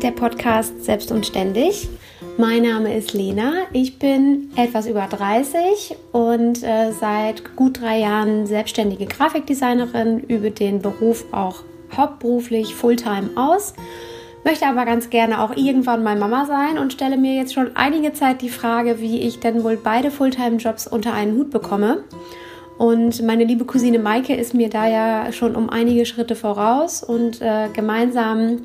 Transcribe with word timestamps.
ist 0.00 0.04
der 0.04 0.12
Podcast 0.12 0.82
Selbst 0.82 1.12
und 1.12 1.26
Ständig. 1.26 1.86
Mein 2.38 2.62
Name 2.62 2.96
ist 2.96 3.12
Lena. 3.12 3.52
Ich 3.74 3.98
bin 3.98 4.50
etwas 4.56 4.86
über 4.86 5.06
30 5.06 5.94
und 6.12 6.62
äh, 6.62 6.90
seit 6.92 7.54
gut 7.54 7.82
drei 7.82 7.98
Jahren 7.98 8.46
selbstständige 8.46 9.04
Grafikdesignerin, 9.04 10.20
übe 10.20 10.52
den 10.52 10.80
Beruf 10.80 11.26
auch 11.32 11.64
hauptberuflich 11.94 12.74
Fulltime 12.74 13.28
aus. 13.36 13.74
Möchte 14.42 14.66
aber 14.66 14.86
ganz 14.86 15.10
gerne 15.10 15.42
auch 15.42 15.54
irgendwann 15.54 16.02
mal 16.02 16.16
Mama 16.16 16.46
sein 16.46 16.78
und 16.78 16.94
stelle 16.94 17.18
mir 17.18 17.34
jetzt 17.34 17.52
schon 17.52 17.76
einige 17.76 18.14
Zeit 18.14 18.40
die 18.40 18.48
Frage, 18.48 19.00
wie 19.02 19.20
ich 19.20 19.40
denn 19.40 19.64
wohl 19.64 19.76
beide 19.76 20.10
Fulltime-Jobs 20.10 20.86
unter 20.86 21.12
einen 21.12 21.36
Hut 21.36 21.50
bekomme. 21.50 22.04
Und 22.78 23.22
meine 23.22 23.44
liebe 23.44 23.66
Cousine 23.66 23.98
Maike 23.98 24.34
ist 24.34 24.54
mir 24.54 24.70
da 24.70 24.88
ja 24.88 25.30
schon 25.32 25.54
um 25.54 25.68
einige 25.68 26.06
Schritte 26.06 26.36
voraus 26.36 27.02
und 27.02 27.42
äh, 27.42 27.68
gemeinsam 27.74 28.62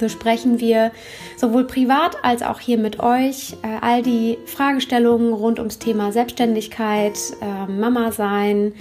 besprechen 0.00 0.58
wir 0.58 0.90
sowohl 1.36 1.64
privat 1.64 2.16
als 2.24 2.42
auch 2.42 2.58
hier 2.58 2.78
mit 2.78 2.98
euch 2.98 3.56
äh, 3.62 3.78
all 3.80 4.02
die 4.02 4.38
Fragestellungen 4.46 5.32
rund 5.32 5.58
ums 5.58 5.78
Thema 5.78 6.10
Selbstständigkeit, 6.10 7.18
äh, 7.40 7.70
Mama 7.70 8.10
sein, 8.10 8.72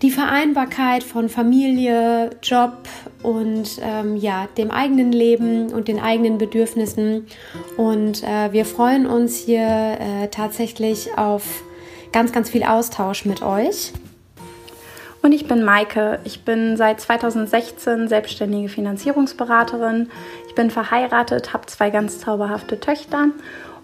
die 0.00 0.10
Vereinbarkeit 0.10 1.02
von 1.02 1.28
Familie, 1.28 2.30
Job 2.42 2.88
und 3.22 3.80
ähm, 3.82 4.16
ja, 4.16 4.48
dem 4.56 4.70
eigenen 4.70 5.12
Leben 5.12 5.72
und 5.72 5.88
den 5.88 5.98
eigenen 5.98 6.38
Bedürfnissen. 6.38 7.26
Und 7.76 8.22
äh, 8.22 8.52
wir 8.52 8.64
freuen 8.64 9.06
uns 9.06 9.36
hier 9.36 9.60
äh, 9.60 10.28
tatsächlich 10.28 11.18
auf 11.18 11.62
ganz, 12.12 12.32
ganz 12.32 12.48
viel 12.50 12.62
Austausch 12.62 13.24
mit 13.24 13.42
euch. 13.42 13.92
Und 15.22 15.32
ich 15.32 15.48
bin 15.48 15.64
Maike. 15.64 16.20
Ich 16.24 16.44
bin 16.44 16.76
seit 16.76 17.00
2016 17.00 18.08
selbstständige 18.08 18.68
Finanzierungsberaterin. 18.68 20.10
Ich 20.48 20.54
bin 20.54 20.70
verheiratet, 20.70 21.52
habe 21.52 21.66
zwei 21.66 21.90
ganz 21.90 22.20
zauberhafte 22.20 22.78
Töchter 22.78 23.28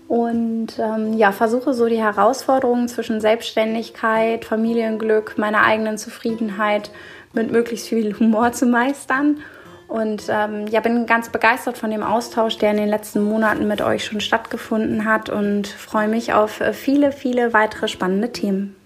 und 0.06 0.78
ähm, 0.78 1.14
ja, 1.14 1.32
versuche 1.32 1.72
so 1.72 1.86
die 1.86 2.02
Herausforderungen 2.02 2.88
zwischen 2.88 3.20
Selbstständigkeit, 3.20 4.44
Familienglück, 4.44 5.38
meiner 5.38 5.62
eigenen 5.62 5.98
Zufriedenheit 5.98 6.90
mit 7.32 7.50
möglichst 7.50 7.88
viel 7.88 8.18
Humor 8.18 8.52
zu 8.52 8.66
meistern. 8.66 9.40
Und 9.88 10.24
ähm, 10.28 10.66
ja, 10.68 10.80
bin 10.80 11.06
ganz 11.06 11.28
begeistert 11.28 11.78
von 11.78 11.90
dem 11.90 12.02
Austausch, 12.02 12.58
der 12.58 12.70
in 12.70 12.78
den 12.78 12.88
letzten 12.88 13.22
Monaten 13.22 13.66
mit 13.66 13.80
euch 13.80 14.04
schon 14.04 14.20
stattgefunden 14.20 15.04
hat 15.04 15.30
und 15.30 15.68
freue 15.68 16.08
mich 16.08 16.32
auf 16.32 16.60
äh, 16.60 16.72
viele, 16.72 17.12
viele 17.12 17.52
weitere 17.52 17.88
spannende 17.88 18.32
Themen. 18.32 18.76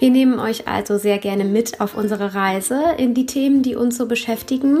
Wir 0.00 0.10
nehmen 0.10 0.38
euch 0.38 0.68
also 0.68 0.96
sehr 0.96 1.18
gerne 1.18 1.44
mit 1.44 1.80
auf 1.80 1.96
unsere 1.96 2.32
Reise 2.32 2.80
in 2.98 3.14
die 3.14 3.26
Themen, 3.26 3.62
die 3.62 3.74
uns 3.74 3.98
so 3.98 4.06
beschäftigen, 4.06 4.78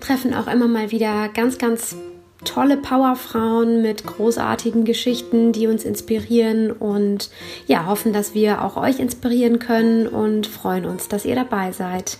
treffen 0.00 0.34
auch 0.34 0.46
immer 0.46 0.68
mal 0.68 0.90
wieder 0.90 1.30
ganz, 1.30 1.56
ganz 1.56 1.96
tolle 2.44 2.76
Powerfrauen 2.76 3.80
mit 3.80 4.04
großartigen 4.04 4.84
Geschichten, 4.84 5.52
die 5.52 5.68
uns 5.68 5.84
inspirieren 5.84 6.70
und 6.70 7.30
ja, 7.66 7.86
hoffen, 7.86 8.12
dass 8.12 8.34
wir 8.34 8.62
auch 8.62 8.76
euch 8.76 9.00
inspirieren 9.00 9.58
können 9.58 10.06
und 10.06 10.46
freuen 10.46 10.84
uns, 10.84 11.08
dass 11.08 11.24
ihr 11.24 11.34
dabei 11.34 11.72
seid. 11.72 12.18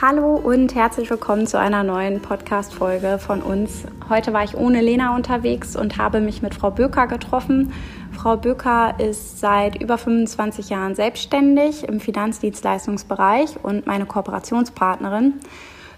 Hallo 0.00 0.34
und 0.36 0.74
herzlich 0.74 1.08
willkommen 1.10 1.46
zu 1.46 1.58
einer 1.58 1.82
neuen 1.82 2.20
Podcast-Folge 2.20 3.18
von 3.18 3.40
uns. 3.40 3.84
Heute 4.08 4.32
war 4.32 4.42
ich 4.42 4.56
ohne 4.56 4.80
Lena 4.80 5.14
unterwegs 5.14 5.76
und 5.76 5.96
habe 5.96 6.20
mich 6.20 6.42
mit 6.42 6.54
Frau 6.54 6.70
Böker 6.70 7.06
getroffen. 7.06 7.72
Frau 8.16 8.36
Böker 8.36 8.94
ist 8.98 9.40
seit 9.40 9.80
über 9.80 9.98
25 9.98 10.70
Jahren 10.70 10.94
selbstständig 10.94 11.88
im 11.88 12.00
Finanzdienstleistungsbereich 12.00 13.62
und 13.62 13.86
meine 13.86 14.06
Kooperationspartnerin. 14.06 15.40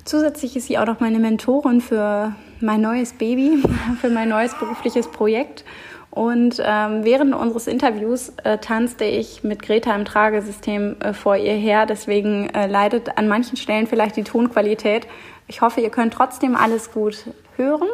Zusätzlich 0.05 0.57
ist 0.57 0.67
sie 0.67 0.79
auch 0.79 0.87
noch 0.87 1.01
meine 1.01 1.19
Mentorin 1.19 1.81
für 1.81 2.35
mein 2.61 2.81
neues 2.81 3.13
Baby, 3.15 3.63
für 4.01 4.11
mein 4.11 4.29
neues 4.29 4.55
berufliches 4.55 5.09
Projekt. 5.09 5.65
Und 6.11 6.63
ähm, 6.65 7.03
während 7.03 7.35
unseres 7.35 7.67
Interviews 7.67 8.33
äh, 8.45 8.59
tanzte 8.59 9.05
ich 9.05 9.43
mit 9.43 9.63
Greta 9.63 9.95
im 9.97 10.05
Tragesystem 10.05 10.97
äh, 11.01 11.13
vor 11.13 11.37
ihr 11.37 11.55
her. 11.55 11.87
Deswegen 11.87 12.49
äh, 12.51 12.69
leidet 12.69 13.19
an 13.19 13.27
manchen 13.27 13.57
Stellen 13.57 13.89
vielleicht 13.89 14.17
die 14.17 14.23
Tonqualität. 14.23 15.09
Ich 15.49 15.61
hoffe, 15.61 15.81
ihr 15.81 15.91
könnt 15.91 16.15
trotzdem 16.15 16.55
alles 16.55 16.93
gut 16.93 17.25
hören. 17.57 17.89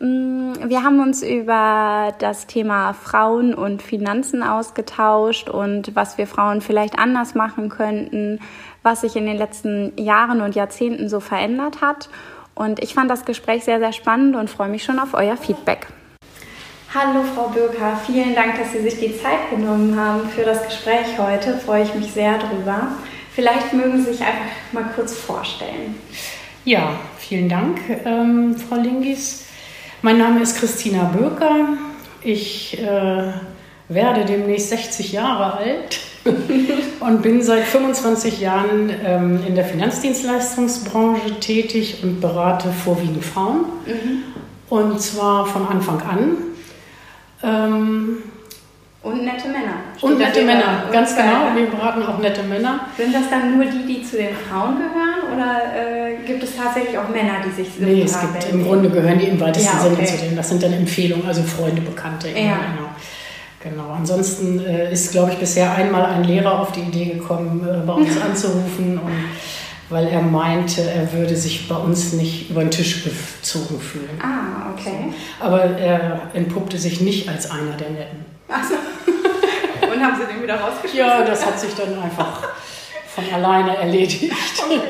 Mm, 0.00 0.52
wir 0.68 0.84
haben 0.84 1.00
uns 1.00 1.22
über 1.22 2.14
das 2.18 2.46
Thema 2.46 2.92
Frauen 2.92 3.54
und 3.54 3.82
Finanzen 3.82 4.42
ausgetauscht 4.42 5.48
und 5.48 5.94
was 5.96 6.18
wir 6.18 6.26
Frauen 6.26 6.60
vielleicht 6.60 6.98
anders 6.98 7.34
machen 7.34 7.68
könnten, 7.68 8.40
was 8.82 9.00
sich 9.00 9.16
in 9.16 9.26
den 9.26 9.36
letzten 9.36 9.92
Jahren 9.96 10.40
und 10.40 10.54
Jahrzehnten 10.54 11.08
so 11.08 11.20
verändert 11.20 11.80
hat. 11.80 12.08
Und 12.54 12.82
ich 12.82 12.94
fand 12.94 13.10
das 13.10 13.24
Gespräch 13.24 13.64
sehr, 13.64 13.78
sehr 13.78 13.92
spannend 13.92 14.36
und 14.36 14.50
freue 14.50 14.68
mich 14.68 14.84
schon 14.84 14.98
auf 14.98 15.14
euer 15.14 15.36
Feedback. 15.36 15.88
Hallo 16.94 17.22
Frau 17.34 17.48
Bürker, 17.48 17.96
vielen 18.06 18.34
Dank, 18.34 18.56
dass 18.56 18.72
Sie 18.72 18.80
sich 18.80 18.98
die 18.98 19.20
Zeit 19.20 19.50
genommen 19.50 19.98
haben 19.98 20.28
für 20.28 20.42
das 20.42 20.64
Gespräch 20.64 21.18
heute. 21.18 21.58
Freue 21.58 21.82
ich 21.82 21.94
mich 21.94 22.12
sehr 22.12 22.38
drüber. 22.38 22.88
Vielleicht 23.32 23.72
mögen 23.74 23.98
Sie 23.98 24.12
sich 24.12 24.20
einfach 24.20 24.46
mal 24.72 24.84
kurz 24.94 25.14
vorstellen. 25.16 25.96
Ja, 26.64 26.98
vielen 27.18 27.48
Dank, 27.48 27.80
ähm, 28.04 28.56
Frau 28.56 28.76
Lingis. 28.76 29.47
Mein 30.00 30.18
Name 30.18 30.42
ist 30.42 30.56
Christina 30.56 31.04
Böker. 31.04 31.70
Ich 32.22 32.78
äh, 32.78 33.32
werde 33.88 34.24
demnächst 34.24 34.68
60 34.68 35.10
Jahre 35.10 35.54
alt 35.54 35.98
und 37.00 37.22
bin 37.22 37.42
seit 37.42 37.64
25 37.64 38.38
Jahren 38.38 38.92
ähm, 39.04 39.40
in 39.44 39.56
der 39.56 39.64
Finanzdienstleistungsbranche 39.64 41.40
tätig 41.40 41.98
und 42.04 42.20
berate 42.20 42.68
vorwiegend 42.70 43.24
Frauen. 43.24 43.64
Mhm. 43.86 44.22
Und 44.68 45.00
zwar 45.00 45.46
von 45.46 45.66
Anfang 45.66 46.00
an. 46.02 46.36
Ähm, 47.42 48.18
und 49.08 49.24
nette 49.24 49.48
Männer. 49.48 49.74
Und 50.00 50.18
nette 50.18 50.42
Männer, 50.42 50.84
ganz 50.92 51.14
genau. 51.14 51.54
Wir 51.54 51.66
beraten 51.66 52.02
auch 52.02 52.18
nette 52.18 52.42
Männer. 52.42 52.80
Sind 52.96 53.14
das 53.14 53.30
dann 53.30 53.56
nur 53.56 53.66
die, 53.66 53.86
die 53.86 54.02
zu 54.02 54.16
den 54.16 54.34
Frauen 54.34 54.76
gehören 54.76 55.34
oder 55.34 55.60
äh, 55.74 56.16
gibt 56.26 56.42
es 56.42 56.56
tatsächlich 56.56 56.96
auch 56.98 57.08
Männer, 57.08 57.36
die 57.44 57.50
sich 57.50 57.74
so 57.78 57.84
Nee, 57.84 58.02
es 58.02 58.18
gibt 58.20 58.52
im 58.52 58.64
Grunde 58.64 58.90
gehören 58.90 59.18
die 59.18 59.26
im 59.26 59.40
weitesten 59.40 59.76
ja, 59.76 59.84
okay. 59.84 59.94
Sinne 59.94 60.06
zu 60.06 60.24
denen. 60.24 60.36
Das 60.36 60.48
sind 60.48 60.62
dann 60.62 60.72
Empfehlungen, 60.72 61.26
also 61.26 61.42
Freunde, 61.42 61.82
Bekannte. 61.82 62.28
Ja. 62.28 62.34
Genau. 62.34 62.88
Genau. 63.60 63.90
Ansonsten 63.90 64.60
äh, 64.60 64.92
ist, 64.92 65.10
glaube 65.10 65.32
ich, 65.32 65.38
bisher 65.38 65.74
einmal 65.74 66.06
ein 66.06 66.24
Lehrer 66.24 66.60
auf 66.60 66.72
die 66.72 66.80
Idee 66.80 67.06
gekommen, 67.06 67.66
äh, 67.68 67.84
bei 67.86 67.92
uns 67.92 68.20
anzurufen 68.20 68.98
und 68.98 69.24
weil 69.90 70.06
er 70.08 70.20
meinte, 70.20 70.82
er 70.82 71.12
würde 71.12 71.34
sich 71.34 71.66
bei 71.66 71.76
uns 71.76 72.12
nicht 72.12 72.50
über 72.50 72.60
den 72.60 72.70
Tisch 72.70 73.04
gezogen 73.04 73.80
fühlen. 73.80 74.20
Ah, 74.22 74.70
okay. 74.72 75.14
So. 75.38 75.44
Aber 75.44 75.62
er 75.62 76.30
entpuppte 76.34 76.76
sich 76.78 77.00
nicht 77.00 77.28
als 77.28 77.50
einer 77.50 77.72
der 77.72 77.90
Netten. 77.90 78.24
Ach 78.48 78.64
so. 78.64 78.74
Haben 80.12 80.20
Sie 80.20 80.32
den 80.32 80.42
wieder 80.42 80.60
rausgeschmissen? 80.60 80.98
Ja, 80.98 81.24
das 81.24 81.44
hat 81.44 81.58
sich 81.60 81.74
dann 81.74 82.02
einfach 82.02 82.48
von 83.14 83.24
alleine 83.32 83.76
erledigt. 83.76 84.32
Okay. 84.64 84.80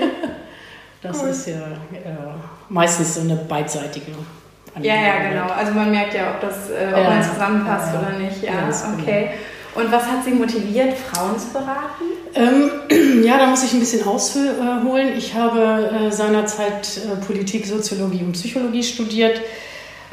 Das 1.01 1.23
cool. 1.23 1.29
ist 1.29 1.47
ja 1.47 1.55
äh, 1.55 2.35
meistens 2.69 3.15
so 3.15 3.21
eine 3.21 3.37
beidseitige 3.37 4.13
ja, 4.81 4.95
ja, 4.95 5.29
genau. 5.29 5.53
Also 5.53 5.73
man 5.73 5.91
merkt 5.91 6.15
ja, 6.15 6.31
ob 6.31 6.41
das 6.41 6.71
äh, 6.71 6.93
ob 6.93 7.03
ja, 7.03 7.11
man 7.11 7.23
zusammenpasst 7.23 7.95
ja, 7.95 8.01
oder 8.01 8.19
nicht. 8.19 8.43
Ja, 8.43 8.53
genau. 8.61 9.03
okay. 9.03 9.31
Und 9.75 9.93
was 9.93 10.05
hat 10.05 10.25
Sie 10.25 10.31
motiviert, 10.33 10.95
Frauen 10.97 11.39
zu 11.39 11.49
beraten? 11.53 12.05
Ähm, 12.35 13.25
ja, 13.25 13.39
da 13.39 13.47
muss 13.47 13.63
ich 13.65 13.73
ein 13.73 13.81
bisschen 13.81 14.07
ausholen. 14.07 15.17
Ich 15.17 15.35
habe 15.35 15.91
äh, 16.09 16.11
seinerzeit 16.11 16.89
äh, 16.97 17.25
Politik, 17.25 17.67
Soziologie 17.67 18.25
und 18.25 18.33
Psychologie 18.33 18.83
studiert 18.83 19.41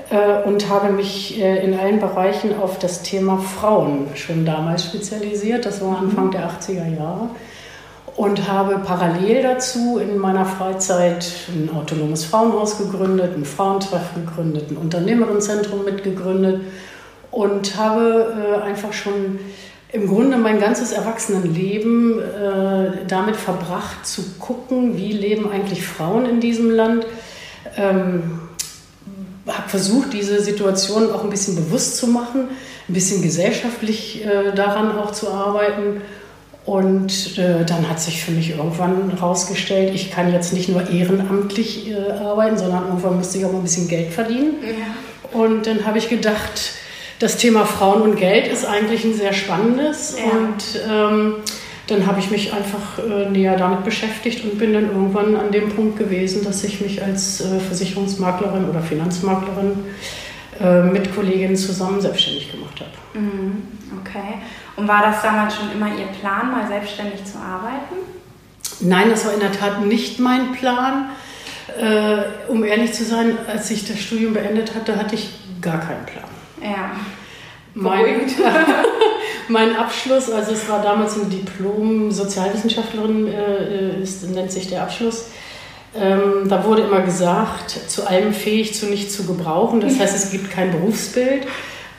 äh, 0.09 0.47
und 0.47 0.69
habe 0.69 0.91
mich 0.91 1.41
äh, 1.41 1.63
in 1.63 1.77
allen 1.77 1.99
Bereichen 1.99 2.57
auf 2.57 2.79
das 2.79 3.01
Thema 3.01 3.37
Frauen 3.37 4.07
schon 4.15 4.45
damals 4.45 4.85
spezialisiert. 4.85 5.65
Das 5.65 5.81
war 5.81 5.97
Anfang 5.97 6.31
der 6.31 6.49
80er 6.49 6.95
Jahre 6.95 7.29
und 8.15 8.47
habe 8.47 8.79
parallel 8.79 9.43
dazu 9.43 9.97
in 9.97 10.17
meiner 10.17 10.45
Freizeit 10.45 11.25
ein 11.49 11.69
autonomes 11.75 12.25
Frauenhaus 12.25 12.77
gegründet, 12.77 13.35
ein 13.35 13.45
Frauentreff 13.45 14.13
gegründet, 14.15 14.71
ein 14.71 14.77
Unternehmerinnenzentrum 14.77 15.83
mitgegründet 15.83 16.61
und 17.31 17.77
habe 17.77 18.33
äh, 18.37 18.61
einfach 18.61 18.93
schon 18.93 19.39
im 19.91 20.07
Grunde 20.07 20.37
mein 20.37 20.59
ganzes 20.59 20.91
Erwachsenenleben 20.91 22.19
äh, 22.19 23.05
damit 23.07 23.35
verbracht 23.35 24.05
zu 24.05 24.23
gucken, 24.39 24.97
wie 24.97 25.11
leben 25.11 25.49
eigentlich 25.51 25.85
Frauen 25.85 26.25
in 26.25 26.39
diesem 26.39 26.69
Land. 26.71 27.05
Ähm, 27.77 28.39
habe 29.47 29.69
versucht, 29.69 30.13
diese 30.13 30.41
Situation 30.41 31.11
auch 31.11 31.23
ein 31.23 31.29
bisschen 31.29 31.55
bewusst 31.55 31.97
zu 31.97 32.07
machen, 32.07 32.49
ein 32.87 32.93
bisschen 32.93 33.21
gesellschaftlich 33.21 34.25
äh, 34.25 34.53
daran 34.53 34.97
auch 34.97 35.11
zu 35.11 35.29
arbeiten 35.29 36.01
und 36.65 37.37
äh, 37.37 37.63
dann 37.63 37.87
hat 37.87 37.99
sich 37.99 38.23
für 38.23 38.31
mich 38.31 38.57
irgendwann 38.57 39.11
herausgestellt, 39.11 39.93
ich 39.93 40.09
kann 40.09 40.33
jetzt 40.33 40.51
nicht 40.51 40.67
nur 40.67 40.89
ehrenamtlich 40.89 41.91
äh, 41.91 42.11
arbeiten, 42.11 42.57
sondern 42.57 42.87
irgendwann 42.87 43.17
müsste 43.17 43.37
ich 43.37 43.45
auch 43.45 43.51
mal 43.51 43.59
ein 43.59 43.63
bisschen 43.63 43.87
Geld 43.87 44.11
verdienen. 44.11 44.55
Ja. 44.63 45.39
Und 45.39 45.67
dann 45.67 45.85
habe 45.85 45.99
ich 45.99 46.09
gedacht, 46.09 46.71
das 47.19 47.37
Thema 47.37 47.65
Frauen 47.65 48.01
und 48.01 48.15
Geld 48.15 48.47
ist 48.47 48.65
eigentlich 48.65 49.03
ein 49.03 49.13
sehr 49.13 49.33
spannendes 49.33 50.15
ja. 50.17 50.25
und 50.31 50.81
ähm, 50.89 51.35
dann 51.87 52.07
habe 52.07 52.19
ich 52.19 52.31
mich 52.31 52.51
einfach 52.51 52.99
äh, 52.99 53.29
näher 53.29 53.57
damit 53.57 53.83
beschäftigt 53.83 54.43
und 54.43 54.57
bin 54.57 54.73
dann 54.73 54.85
irgendwann 54.85 55.35
an 55.35 55.51
dem 55.51 55.69
Punkt 55.69 55.97
gewesen, 55.97 56.43
dass 56.43 56.63
ich 56.63 56.81
mich 56.81 57.03
als 57.03 57.41
äh, 57.41 57.59
Versicherungsmaklerin 57.59 58.67
oder 58.67 58.81
Finanzmaklerin 58.81 59.85
äh, 60.59 60.81
mit 60.81 61.13
Kolleginnen 61.13 61.55
zusammen 61.55 62.01
selbstständig 62.01 62.51
gemacht 62.51 62.79
habe. 62.79 63.19
Mhm. 63.19 63.63
Okay. 64.01 64.39
Und 64.75 64.87
war 64.87 65.01
das 65.03 65.21
damals 65.21 65.55
schon 65.55 65.71
immer 65.71 65.87
Ihr 65.87 66.07
Plan, 66.19 66.51
mal 66.51 66.67
selbstständig 66.67 67.23
zu 67.23 67.37
arbeiten? 67.37 67.95
Nein, 68.79 69.09
das 69.09 69.25
war 69.25 69.33
in 69.33 69.39
der 69.39 69.51
Tat 69.51 69.85
nicht 69.85 70.19
mein 70.19 70.53
Plan. 70.53 71.09
Äh, 71.79 72.49
um 72.49 72.63
ehrlich 72.63 72.93
zu 72.93 73.03
sein, 73.03 73.37
als 73.47 73.69
ich 73.71 73.87
das 73.87 73.99
Studium 73.99 74.33
beendet 74.33 74.75
hatte, 74.75 74.97
hatte 74.97 75.15
ich 75.15 75.29
gar 75.61 75.79
keinen 75.79 76.05
Plan. 76.05 76.23
Ja. 76.61 76.91
Mein, 77.73 78.05
mein 79.49 79.75
Abschluss, 79.75 80.31
also 80.31 80.51
es 80.51 80.67
war 80.69 80.81
damals 80.81 81.15
ein 81.15 81.29
Diplom 81.29 82.11
Sozialwissenschaftlerin, 82.11 83.27
äh, 83.27 84.01
ist, 84.01 84.29
nennt 84.29 84.51
sich 84.51 84.69
der 84.69 84.83
Abschluss. 84.83 85.25
Ähm, 85.97 86.49
da 86.49 86.65
wurde 86.65 86.83
immer 86.83 87.01
gesagt, 87.01 87.71
zu 87.87 88.07
allem 88.07 88.33
fähig, 88.33 88.73
zu 88.73 88.87
nicht 88.87 89.11
zu 89.11 89.25
gebrauchen. 89.25 89.79
Das 89.79 89.99
heißt, 89.99 90.15
es 90.15 90.31
gibt 90.31 90.51
kein 90.51 90.71
Berufsbild 90.71 91.47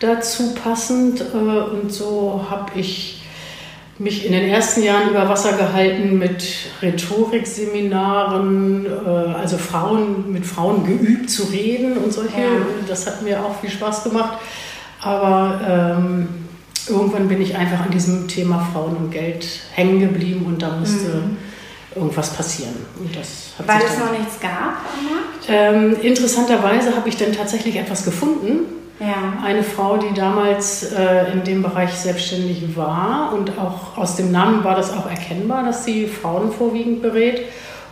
dazu 0.00 0.54
passend. 0.54 1.20
Äh, 1.20 1.34
und 1.34 1.92
so 1.92 2.46
habe 2.50 2.78
ich 2.78 3.22
mich 3.98 4.26
in 4.26 4.32
den 4.32 4.46
ersten 4.46 4.82
Jahren 4.82 5.08
über 5.08 5.26
Wasser 5.28 5.54
gehalten 5.54 6.18
mit 6.18 6.44
Rhetorikseminaren, 6.82 8.84
äh, 8.84 9.34
also 9.34 9.56
Frauen, 9.56 10.30
mit 10.30 10.44
Frauen 10.44 10.84
geübt 10.84 11.30
zu 11.30 11.44
reden 11.44 11.96
und 11.96 12.12
solche. 12.12 12.40
Ja. 12.40 12.66
Das 12.86 13.06
hat 13.06 13.22
mir 13.22 13.42
auch 13.42 13.58
viel 13.60 13.70
Spaß 13.70 14.04
gemacht. 14.04 14.38
Aber 15.00 15.96
ähm, 15.98 16.28
irgendwann 16.88 17.28
bin 17.28 17.40
ich 17.40 17.56
einfach 17.56 17.80
an 17.80 17.90
diesem 17.90 18.28
Thema 18.28 18.68
Frauen 18.72 18.96
und 18.96 19.10
Geld 19.10 19.46
hängen 19.74 20.00
geblieben 20.00 20.44
und 20.46 20.62
da 20.62 20.76
musste 20.76 21.08
mhm. 21.08 21.36
irgendwas 21.94 22.30
passieren. 22.30 22.74
Und 22.98 23.14
das 23.14 23.54
Weil 23.66 23.82
es 23.82 23.98
noch 23.98 24.12
nichts 24.16 24.40
gab 24.40 24.50
am 24.50 25.04
Markt? 25.04 25.48
Ähm, 25.48 25.96
interessanterweise 26.02 26.94
habe 26.94 27.08
ich 27.08 27.16
dann 27.16 27.32
tatsächlich 27.32 27.76
etwas 27.76 28.04
gefunden 28.04 28.76
ja. 28.98 29.42
Eine 29.44 29.62
Frau, 29.62 29.98
die 29.98 30.14
damals 30.14 30.92
äh, 30.92 31.30
in 31.32 31.44
dem 31.44 31.62
Bereich 31.62 31.92
selbstständig 31.92 32.76
war 32.76 33.34
und 33.34 33.58
auch 33.58 33.98
aus 33.98 34.16
dem 34.16 34.32
Namen 34.32 34.64
war 34.64 34.74
das 34.74 34.90
auch 34.96 35.06
erkennbar, 35.06 35.64
dass 35.64 35.84
sie 35.84 36.06
Frauen 36.06 36.50
vorwiegend 36.50 37.02
berät. 37.02 37.42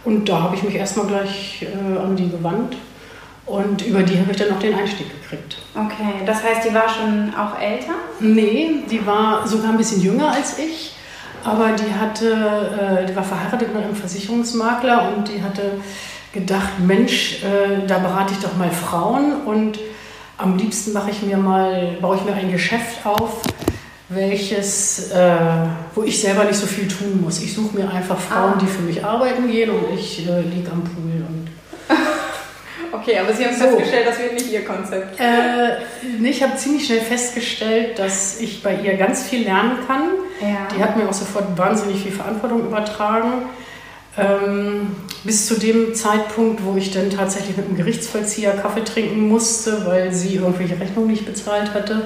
Und 0.05 0.29
da 0.29 0.43
habe 0.43 0.57
ich 0.57 0.63
mich 0.63 0.75
erstmal 0.75 1.07
gleich 1.07 1.63
äh, 1.63 1.99
an 1.99 2.17
die 2.17 2.31
gewandt 2.31 2.77
und 3.47 3.87
über 3.87 4.03
die 4.03 4.19
habe 4.19 4.31
ich 4.31 4.37
dann 4.37 4.53
auch 4.53 4.59
den 4.59 4.75
Einstieg 4.75 5.07
gekriegt. 5.21 5.57
Okay, 5.75 6.25
das 6.25 6.43
heißt, 6.43 6.69
die 6.69 6.75
war 6.75 6.89
schon 6.89 7.35
auch 7.35 7.61
älter? 7.61 7.95
Nee, 8.21 8.85
die 8.91 9.07
war 9.07 9.47
sogar 9.47 9.71
ein 9.71 9.77
bisschen 9.77 10.01
jünger 10.01 10.33
als 10.33 10.59
ich. 10.59 10.93
Aber 11.45 11.73
die 11.73 11.93
hatte, 11.93 13.03
äh, 13.03 13.07
die 13.07 13.15
war 13.15 13.23
verheiratet 13.23 13.75
mit 13.75 13.85
einem 13.85 13.95
Versicherungsmakler 13.95 15.13
und 15.15 15.29
die 15.29 15.43
hatte 15.43 15.73
gedacht, 16.33 16.81
Mensch, 16.81 17.43
äh, 17.45 17.87
da 17.87 17.99
berate 17.99 18.33
ich 18.33 18.41
doch 18.41 18.57
mal 18.57 18.71
Frauen 18.71 19.43
und 19.45 19.79
am 20.39 20.57
liebsten 20.57 20.93
mache 20.93 21.11
ich 21.11 21.23
mir 21.23 21.37
mal, 21.37 21.99
baue 22.01 22.17
ich 22.17 22.25
mir 22.25 22.33
ein 22.33 22.51
Geschäft 22.51 23.05
auf, 23.05 23.43
welches, 24.09 25.11
äh, 25.13 25.37
wo 25.95 26.03
ich 26.03 26.21
selber 26.21 26.45
nicht 26.45 26.57
so 26.57 26.67
viel 26.67 26.89
tun 26.89 27.21
muss. 27.23 27.41
Ich 27.41 27.55
suche 27.55 27.77
mir 27.77 27.91
einfach 27.91 28.19
Frauen, 28.19 28.55
ah. 28.57 28.59
die 28.61 28.67
für 28.67 28.83
mich 28.83 29.05
arbeiten 29.05 29.51
gehen 29.51 29.71
und 29.71 29.99
ich 29.99 30.27
äh, 30.27 30.41
liege 30.41 30.71
am 30.73 30.83
Pool. 30.83 31.25
Und 31.29 31.44
okay, 33.05 33.19
aber 33.19 33.33
Sie 33.33 33.45
haben 33.45 33.57
so. 33.57 33.65
festgestellt, 33.65 34.07
das 34.07 34.19
wird 34.19 34.35
nicht 34.35 34.51
Ihr 34.51 34.65
Konzept. 34.65 35.21
Äh, 35.21 36.29
ich 36.29 36.43
habe 36.43 36.57
ziemlich 36.57 36.87
schnell 36.87 37.01
festgestellt, 37.01 37.99
dass 37.99 38.41
ich 38.41 38.63
bei 38.63 38.75
ihr 38.77 38.97
ganz 38.97 39.25
viel 39.25 39.45
lernen 39.45 39.79
kann. 39.87 40.03
Ja. 40.41 40.69
Die 40.75 40.83
hat 40.83 40.97
mir 40.97 41.09
auch 41.09 41.13
sofort 41.13 41.57
wahnsinnig 41.57 42.03
viel 42.03 42.13
Verantwortung 42.13 42.67
übertragen. 42.67 43.45
Ähm, 44.17 44.95
bis 45.25 45.47
zu 45.47 45.59
dem 45.59 45.95
Zeitpunkt, 45.95 46.65
wo 46.65 46.77
ich 46.77 46.93
dann 46.93 47.11
tatsächlich 47.11 47.57
mit 47.57 47.69
dem 47.69 47.77
Gerichtsvollzieher 47.77 48.53
Kaffee 48.53 48.85
trinken 48.85 49.29
musste, 49.29 49.87
weil 49.87 50.13
sie 50.13 50.37
irgendwelche 50.37 50.79
Rechnungen 50.79 51.11
nicht 51.11 51.27
bezahlt 51.27 51.75
hatte. 51.75 52.03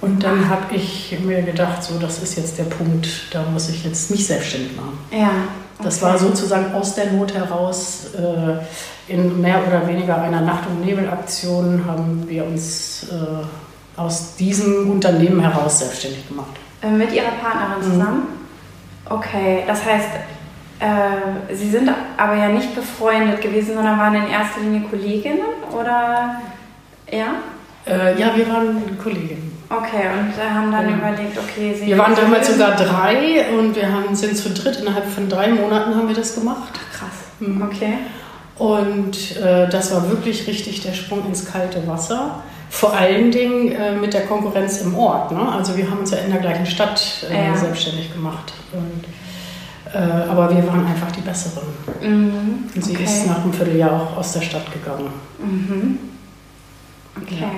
Und 0.00 0.22
dann 0.24 0.48
habe 0.48 0.74
ich 0.74 1.16
mir 1.24 1.42
gedacht, 1.42 1.82
so, 1.82 1.98
das 1.98 2.22
ist 2.22 2.36
jetzt 2.36 2.58
der 2.58 2.64
Punkt, 2.64 3.08
da 3.30 3.42
muss 3.44 3.68
ich 3.68 3.84
jetzt 3.84 4.10
mich 4.10 4.26
selbstständig 4.26 4.76
machen. 4.76 4.98
Ja. 5.10 5.30
Okay. 5.78 5.84
Das 5.84 6.02
war 6.02 6.18
sozusagen 6.18 6.72
aus 6.74 6.94
der 6.94 7.12
Not 7.12 7.34
heraus, 7.34 8.06
äh, 8.14 8.64
in 9.08 9.40
mehr 9.40 9.60
oder 9.66 9.86
weniger 9.86 10.20
einer 10.20 10.40
Nacht- 10.40 10.66
und 10.68 10.84
Nebelaktion 10.84 11.84
haben 11.86 12.24
wir 12.26 12.44
uns 12.44 13.06
äh, 13.10 14.00
aus 14.00 14.36
diesem 14.36 14.90
Unternehmen 14.90 15.40
heraus 15.40 15.78
selbstständig 15.78 16.26
gemacht. 16.28 16.56
Äh, 16.82 16.90
mit 16.90 17.12
Ihrer 17.12 17.30
Partnerin 17.42 17.82
zusammen? 17.82 18.18
Mhm. 18.18 18.36
Okay, 19.08 19.62
das 19.66 19.84
heißt, 19.84 20.08
äh, 20.80 21.54
Sie 21.54 21.70
sind 21.70 21.90
aber 22.16 22.34
ja 22.34 22.48
nicht 22.48 22.74
befreundet 22.74 23.40
gewesen, 23.40 23.74
sondern 23.74 23.98
waren 23.98 24.14
in 24.14 24.28
erster 24.28 24.60
Linie 24.60 24.88
Kolleginnen 24.88 25.40
oder 25.72 26.40
ja? 27.10 27.26
Äh, 27.86 28.20
ja, 28.20 28.36
wir 28.36 28.48
waren 28.48 28.98
Kolleginnen. 29.00 29.52
Okay, 29.68 30.08
und 30.12 30.54
haben 30.54 30.70
dann 30.70 30.88
ja. 30.90 30.96
überlegt, 30.96 31.38
okay, 31.38 31.74
Sie. 31.74 31.86
Wir 31.86 31.98
waren 31.98 32.14
damals 32.14 32.52
sogar 32.52 32.76
drei 32.76 33.46
und 33.56 33.74
wir 33.74 33.92
haben, 33.92 34.14
sind 34.14 34.36
zu 34.36 34.50
dritt. 34.50 34.80
Innerhalb 34.80 35.06
von 35.06 35.28
drei 35.28 35.48
Monaten 35.48 35.94
haben 35.94 36.08
wir 36.08 36.14
das 36.14 36.34
gemacht. 36.34 36.72
Ach, 36.74 36.98
krass. 36.98 37.10
Mhm. 37.40 37.62
Okay. 37.62 37.94
Und 38.58 39.36
äh, 39.36 39.68
das 39.68 39.92
war 39.92 40.08
wirklich 40.08 40.46
richtig 40.46 40.80
der 40.80 40.94
Sprung 40.94 41.26
ins 41.26 41.44
kalte 41.44 41.86
Wasser. 41.86 42.42
Vor 42.70 42.94
allen 42.94 43.30
Dingen 43.30 43.72
äh, 43.72 43.92
mit 43.92 44.14
der 44.14 44.22
Konkurrenz 44.22 44.80
im 44.80 44.96
Ort. 44.96 45.30
Ne? 45.32 45.52
Also 45.52 45.76
wir 45.76 45.90
haben 45.90 46.00
uns 46.00 46.10
ja 46.10 46.18
in 46.18 46.30
der 46.30 46.40
gleichen 46.40 46.66
Stadt 46.66 47.26
äh, 47.30 47.48
ja. 47.48 47.56
selbstständig 47.56 48.12
gemacht. 48.12 48.52
Und 48.72 49.04
äh, 49.94 49.98
aber 49.98 50.54
wir 50.54 50.66
waren 50.66 50.86
einfach 50.86 51.12
die 51.12 51.20
Besseren. 51.20 51.68
Mhm. 52.02 52.70
Und 52.74 52.84
sie 52.84 52.94
okay. 52.94 53.04
ist 53.04 53.26
nach 53.26 53.42
einem 53.42 53.52
Vierteljahr 53.52 53.92
auch 53.92 54.16
aus 54.16 54.32
der 54.32 54.40
Stadt 54.42 54.72
gegangen. 54.72 55.10
Mhm. 55.38 55.98
Okay. 57.22 57.38
Ja. 57.40 57.48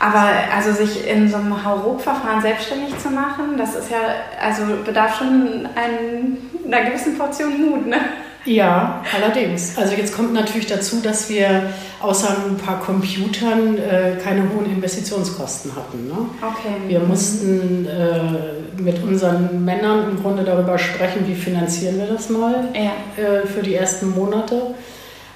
Aber 0.00 0.30
also 0.54 0.72
sich 0.72 1.06
in 1.08 1.28
so 1.28 1.36
einem 1.36 1.64
Hauruck-Verfahren 1.64 2.40
selbstständig 2.40 2.96
zu 2.98 3.10
machen, 3.10 3.56
das 3.56 3.74
ist 3.74 3.90
ja, 3.90 3.98
also 4.40 4.62
bedarf 4.84 5.18
schon 5.18 5.68
ein, 5.74 6.36
einer 6.64 6.88
gewissen 6.88 7.18
Portion 7.18 7.60
Mut, 7.60 7.86
ne? 7.86 7.98
Ja, 8.44 9.02
allerdings. 9.14 9.76
Also 9.76 9.94
jetzt 9.94 10.14
kommt 10.14 10.32
natürlich 10.32 10.66
dazu, 10.66 11.00
dass 11.02 11.28
wir 11.28 11.70
außer 12.00 12.28
ein 12.46 12.56
paar 12.56 12.80
Computern 12.80 13.76
äh, 13.76 14.16
keine 14.22 14.42
hohen 14.42 14.66
Investitionskosten 14.66 15.72
hatten. 15.74 16.08
Ne? 16.08 16.14
Okay. 16.40 16.74
Wir 16.86 17.00
mussten 17.00 17.86
äh, 17.86 18.80
mit 18.80 19.02
unseren 19.02 19.64
Männern 19.64 20.10
im 20.10 20.22
Grunde 20.22 20.44
darüber 20.44 20.78
sprechen, 20.78 21.26
wie 21.26 21.34
finanzieren 21.34 21.98
wir 21.98 22.06
das 22.06 22.30
mal 22.30 22.68
ja. 22.74 23.22
äh, 23.22 23.46
für 23.46 23.62
die 23.62 23.74
ersten 23.74 24.10
Monate. 24.10 24.74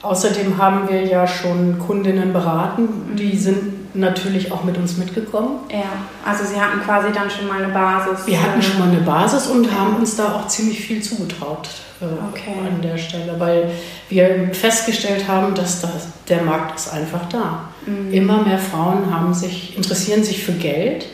Außerdem 0.03 0.59
haben 0.59 0.89
wir 0.89 1.05
ja 1.05 1.29
schon 1.29 1.79
Kundinnen 1.79 2.33
beraten, 2.33 3.15
die 3.17 3.37
sind 3.37 3.72
natürlich 3.95 4.51
auch 4.53 4.65
mit 4.65 4.77
uns 4.77 4.97
mitgekommen. 4.97 5.61
Ja, 5.71 5.85
also 6.25 6.45
Sie 6.45 6.61
hatten 6.61 6.81
quasi 6.83 7.13
dann 7.13 7.31
schon 7.31 7.47
mal 7.47 7.63
eine 7.63 7.73
Basis. 7.73 8.27
Wir 8.27 8.43
hatten 8.43 8.63
schon 8.63 8.79
mal 8.79 8.89
eine 8.89 9.01
Basis 9.01 9.47
und 9.47 9.71
haben 9.73 9.97
uns 9.97 10.17
da 10.17 10.35
auch 10.35 10.49
ziemlich 10.49 10.81
viel 10.81 11.03
zugetraut 11.03 11.69
äh, 12.01 12.05
okay. 12.05 12.55
an 12.67 12.81
der 12.81 12.97
Stelle, 12.99 13.35
weil 13.39 13.71
wir 14.09 14.51
festgestellt 14.53 15.29
haben, 15.29 15.55
dass 15.55 15.81
das, 15.81 16.09
der 16.29 16.43
Markt 16.43 16.79
ist 16.79 16.93
einfach 16.93 17.29
da. 17.29 17.65
Mhm. 17.87 18.13
Immer 18.13 18.43
mehr 18.43 18.59
Frauen 18.59 19.15
haben 19.15 19.35
sich, 19.35 19.77
interessieren 19.77 20.25
sich 20.25 20.43
für 20.43 20.53
Geld 20.53 21.07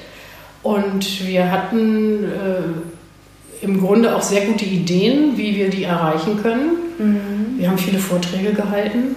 und 0.62 1.26
wir 1.26 1.50
hatten 1.50 2.24
äh, 2.24 3.64
im 3.64 3.80
Grunde 3.80 4.14
auch 4.14 4.22
sehr 4.22 4.46
gute 4.46 4.64
Ideen, 4.64 5.36
wie 5.36 5.56
wir 5.56 5.70
die 5.70 5.84
erreichen 5.84 6.40
können. 6.42 6.70
Mhm. 6.98 7.58
Wir 7.58 7.70
haben 7.70 7.78
viele 7.78 7.98
Vorträge 7.98 8.52
gehalten. 8.52 9.16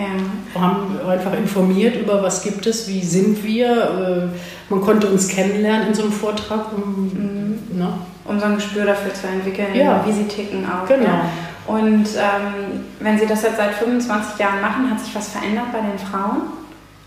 Ja. 0.00 0.54
Wir 0.54 0.60
haben 0.62 1.00
einfach 1.08 1.32
informiert 1.34 1.96
über 1.96 2.22
was 2.22 2.42
gibt 2.42 2.66
es, 2.66 2.88
wie 2.88 3.02
sind 3.02 3.42
wir. 3.44 4.30
Äh, 4.32 4.72
man 4.72 4.80
konnte 4.80 5.08
uns 5.08 5.28
kennenlernen 5.28 5.88
in 5.88 5.94
so 5.94 6.02
einem 6.02 6.12
Vortrag. 6.12 6.72
Um, 6.72 7.10
mhm. 7.12 7.78
ne? 7.78 7.92
um 8.24 8.38
so 8.38 8.46
ein 8.46 8.54
Gespür 8.56 8.86
dafür 8.86 9.12
zu 9.12 9.26
entwickeln, 9.26 9.74
ja. 9.74 10.04
wie 10.06 10.12
sie 10.12 10.24
ticken 10.24 10.64
auch. 10.64 10.86
Genau. 10.86 11.04
Ja. 11.04 11.24
Und 11.66 12.06
ähm, 12.16 12.84
wenn 13.00 13.18
Sie 13.18 13.26
das 13.26 13.42
jetzt 13.42 13.56
seit 13.56 13.74
25 13.74 14.38
Jahren 14.38 14.60
machen, 14.60 14.90
hat 14.90 15.00
sich 15.00 15.14
was 15.14 15.28
verändert 15.28 15.66
bei 15.72 15.80
den 15.80 15.98
Frauen? 15.98 16.42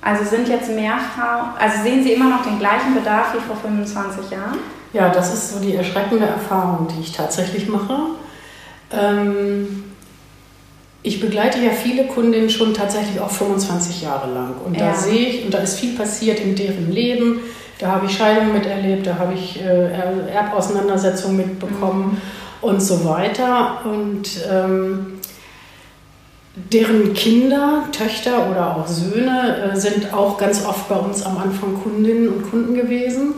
Also 0.02 0.26
sind 0.26 0.48
jetzt 0.50 0.70
mehr 0.70 0.96
Frauen, 1.16 1.52
also 1.58 1.82
sehen 1.82 2.04
Sie 2.04 2.12
immer 2.12 2.30
noch 2.30 2.44
den 2.44 2.60
gleichen 2.60 2.94
Bedarf 2.94 3.34
wie 3.34 3.40
vor 3.40 3.56
25 3.56 4.32
Jahren? 4.32 4.60
Ja, 4.92 5.10
das 5.10 5.34
ist 5.34 5.54
so 5.54 5.60
die 5.60 5.76
erschreckende 5.76 6.26
Erfahrung, 6.26 6.88
die 6.90 7.02
ich 7.02 7.14
tatsächlich 7.14 7.70
mache. 7.70 7.98
Ähm, 8.92 9.93
ich 11.04 11.20
begleite 11.20 11.60
ja 11.60 11.72
viele 11.72 12.06
Kundinnen 12.06 12.50
schon 12.50 12.74
tatsächlich 12.74 13.20
auch 13.20 13.30
25 13.30 14.02
Jahre 14.02 14.34
lang. 14.34 14.56
Und 14.66 14.80
da 14.80 14.96
sehe 14.96 15.28
ich, 15.28 15.46
und 15.46 15.54
da 15.54 15.60
ist 15.60 15.78
viel 15.80 15.96
passiert 15.96 16.40
in 16.40 16.56
deren 16.56 16.92
Leben. 16.92 17.42
Da 17.78 17.88
habe 17.92 18.06
ich 18.06 18.16
Scheidungen 18.18 18.54
miterlebt, 18.54 19.06
da 19.06 19.18
habe 19.18 19.34
ich 19.34 19.62
äh, 19.62 19.92
Erbauseinandersetzungen 20.32 21.36
mitbekommen 21.36 22.22
mhm. 22.62 22.68
und 22.70 22.82
so 22.82 23.04
weiter. 23.04 23.82
Und 23.84 24.30
ähm, 24.50 25.20
deren 26.56 27.14
Kinder, 27.14 27.84
Töchter 27.92 28.50
oder 28.50 28.78
auch 28.78 28.88
Söhne 28.88 29.74
äh, 29.74 29.76
sind 29.76 30.14
auch 30.14 30.38
ganz 30.38 30.66
oft 30.66 30.88
bei 30.88 30.96
uns 30.96 31.26
am 31.26 31.38
Anfang 31.38 31.82
Kundinnen 31.84 32.30
und 32.30 32.50
Kunden 32.50 32.76
gewesen. 32.76 33.34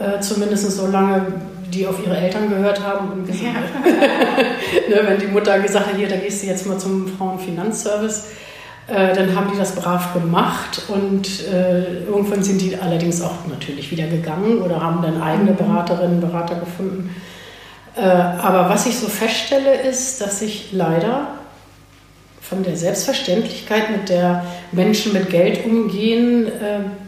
Äh, 0.00 0.20
zumindest 0.20 0.70
so 0.72 0.88
lange, 0.88 1.26
die 1.70 1.86
auf 1.86 2.04
ihre 2.04 2.16
Eltern 2.16 2.48
gehört 2.48 2.82
haben. 2.82 3.10
Und 3.12 3.28
ja. 3.28 3.52
ne, 4.88 5.08
wenn 5.08 5.18
die 5.18 5.26
Mutter 5.26 5.58
gesagt 5.58 5.86
hat, 5.86 5.96
hier, 5.96 6.08
da 6.08 6.16
gehst 6.16 6.42
du 6.42 6.46
jetzt 6.46 6.66
mal 6.66 6.78
zum 6.78 7.08
Frauenfinanzservice, 7.08 8.28
äh, 8.88 9.14
dann 9.14 9.34
haben 9.34 9.50
die 9.52 9.58
das 9.58 9.74
brav 9.74 10.12
gemacht 10.12 10.82
und 10.88 11.46
äh, 11.52 12.04
irgendwann 12.04 12.42
sind 12.42 12.60
die 12.60 12.76
allerdings 12.76 13.20
auch 13.20 13.46
natürlich 13.48 13.90
wieder 13.90 14.06
gegangen 14.06 14.62
oder 14.62 14.80
haben 14.80 15.02
dann 15.02 15.20
eigene 15.20 15.52
mhm. 15.52 15.56
Beraterinnen 15.56 16.22
und 16.22 16.30
Berater 16.30 16.54
gefunden. 16.56 17.14
Äh, 17.96 18.02
aber 18.02 18.68
was 18.68 18.86
ich 18.86 18.96
so 18.96 19.08
feststelle, 19.08 19.74
ist, 19.80 20.20
dass 20.20 20.40
ich 20.42 20.72
leider 20.72 21.28
von 22.40 22.62
der 22.62 22.76
Selbstverständlichkeit, 22.76 23.90
mit 23.90 24.08
der 24.08 24.44
Menschen 24.70 25.12
mit 25.12 25.30
Geld 25.30 25.64
umgehen, 25.64 26.46
äh, 26.46 27.05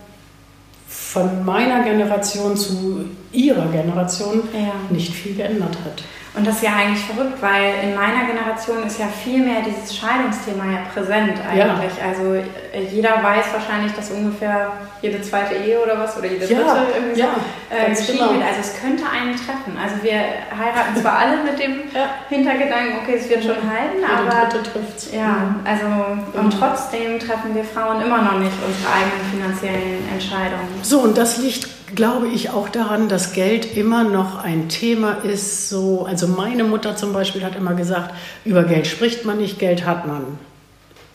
von 1.06 1.44
meiner 1.44 1.84
Generation 1.84 2.56
zu 2.56 3.06
ihrer 3.32 3.66
Generation 3.68 4.42
ja. 4.52 4.74
nicht 4.90 5.14
viel 5.14 5.34
geändert 5.34 5.76
hat. 5.84 6.02
Und 6.38 6.46
das 6.46 6.56
ist 6.56 6.62
ja 6.62 6.76
eigentlich 6.76 7.04
verrückt, 7.04 7.42
weil 7.42 7.82
in 7.82 7.96
meiner 7.96 8.24
Generation 8.24 8.86
ist 8.86 9.00
ja 9.00 9.06
viel 9.08 9.42
mehr 9.42 9.60
dieses 9.60 9.96
Scheidungsthema 9.96 10.64
ja 10.66 10.78
präsent 10.94 11.34
eigentlich. 11.42 11.92
Ja. 11.98 12.10
Also 12.10 12.34
äh, 12.34 12.84
jeder 12.92 13.20
weiß 13.20 13.46
wahrscheinlich, 13.52 13.92
dass 13.94 14.12
ungefähr 14.12 14.70
jede 15.02 15.20
zweite 15.20 15.56
Ehe 15.56 15.82
oder 15.82 15.98
was 15.98 16.16
oder 16.16 16.26
jede 16.28 16.46
dritte 16.46 16.60
ja, 16.60 16.86
irgendwie 16.94 17.20
ja, 17.20 17.26
so 17.34 17.74
äh, 17.74 17.90
geschieden 17.90 18.18
genau. 18.18 18.32
wird. 18.34 18.44
Also 18.44 18.60
es 18.60 18.80
könnte 18.80 19.02
einen 19.10 19.34
treffen. 19.34 19.74
Also 19.82 19.96
wir 20.00 20.14
heiraten 20.14 21.00
zwar 21.00 21.18
alle 21.18 21.42
mit 21.42 21.58
dem 21.58 21.90
Hintergedanken, 22.28 22.98
okay, 23.02 23.16
es 23.18 23.28
wird 23.28 23.42
schon 23.42 23.58
halten, 23.58 23.98
jede 23.98 24.06
aber 24.06 24.48
trifft's. 24.62 25.10
ja, 25.12 25.26
mhm. 25.26 25.60
also 25.66 26.38
und 26.38 26.50
trotzdem 26.56 27.18
treffen 27.18 27.52
wir 27.54 27.64
Frauen 27.64 28.00
immer 28.00 28.22
noch 28.22 28.38
nicht 28.38 28.54
unsere 28.64 28.92
eigenen 28.94 29.26
finanziellen 29.32 30.08
Entscheidungen. 30.12 30.68
So 30.82 31.00
und 31.00 31.18
das 31.18 31.38
liegt 31.38 31.66
glaube 31.94 32.28
ich 32.28 32.50
auch 32.50 32.68
daran, 32.68 33.08
dass 33.08 33.32
Geld 33.32 33.76
immer 33.76 34.04
noch 34.04 34.42
ein 34.42 34.68
Thema 34.68 35.18
ist. 35.24 35.68
So, 35.68 36.04
also 36.06 36.26
meine 36.28 36.64
Mutter 36.64 36.96
zum 36.96 37.12
Beispiel 37.12 37.44
hat 37.44 37.56
immer 37.56 37.74
gesagt, 37.74 38.14
über 38.44 38.64
Geld 38.64 38.86
spricht 38.86 39.24
man 39.24 39.38
nicht, 39.38 39.58
Geld 39.58 39.86
hat 39.86 40.06
man. 40.06 40.38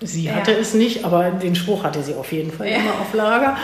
Sie 0.01 0.32
hatte 0.32 0.51
ja. 0.51 0.58
es 0.58 0.74
nicht, 0.74 1.06
aber 1.06 1.32
den 1.32 1.56
Spruch 1.56 1.84
hatte 1.84 2.03
sie 2.03 2.13
auf 2.13 2.32
jeden 2.32 2.51
Fall 2.51 2.68
ja. 2.68 2.77
immer 2.77 2.92
auf 3.01 3.13
Lager. 3.13 3.58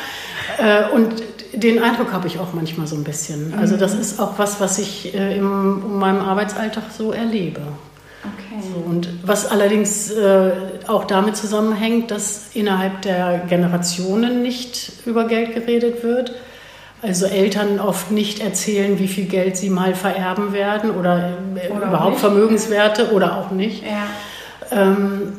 Äh, 0.58 0.89
und 0.94 1.22
den 1.54 1.82
Eindruck 1.82 2.13
habe 2.13 2.28
ich 2.28 2.39
auch 2.39 2.54
manchmal 2.54 2.88
so 2.88 2.96
ein 2.96 3.04
bisschen. 3.04 3.54
Also 3.58 3.75
das 3.75 3.96
mhm. 3.96 4.01
ist 4.01 4.20
auch 4.20 4.38
was, 4.38 4.60
was 4.62 4.80
ich 4.80 5.13
äh, 5.13 5.38
in 5.38 5.98
meinem 5.98 6.22
Arbeitsalltag 6.22 6.84
so 6.98 7.12
erlebe. 7.12 7.62
Okay. 8.22 8.62
So, 8.62 8.89
und 8.89 9.10
was 9.24 9.50
allerdings 9.50 10.12
äh, 10.12 10.51
auch 10.88 11.06
damit 11.06 11.36
zusammenhängt, 11.36 12.12
dass 12.12 12.50
innerhalb 12.54 13.01
der 13.01 13.39
Generationen 13.50 14.42
nicht 14.42 14.92
über 15.06 15.25
Geld 15.25 15.56
geredet 15.56 16.04
wird 16.04 16.34
also 17.01 17.25
Eltern 17.25 17.79
oft 17.79 18.12
nicht 18.12 18.41
erzählen, 18.41 19.00
wie 19.00 19.08
viel 19.08 19.25
Geld 19.25 19.58
sie 19.58 19.70
mal 19.70 19.96
vererben 19.96 20.53
werden 20.53 20.91
oder, 20.91 21.38
äh, 21.56 21.70
oder 21.70 21.88
überhaupt 21.88 22.20
Vermögenswerte 22.20 23.12
oder 23.13 23.38
auch 23.38 23.51
nicht. 23.51 23.84
Ja. 23.84 24.08
Ähm, 24.72 25.34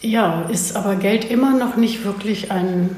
ja, 0.00 0.44
ist 0.48 0.76
aber 0.76 0.96
Geld 0.96 1.30
immer 1.30 1.52
noch 1.52 1.76
nicht 1.76 2.04
wirklich 2.04 2.52
ein 2.52 2.96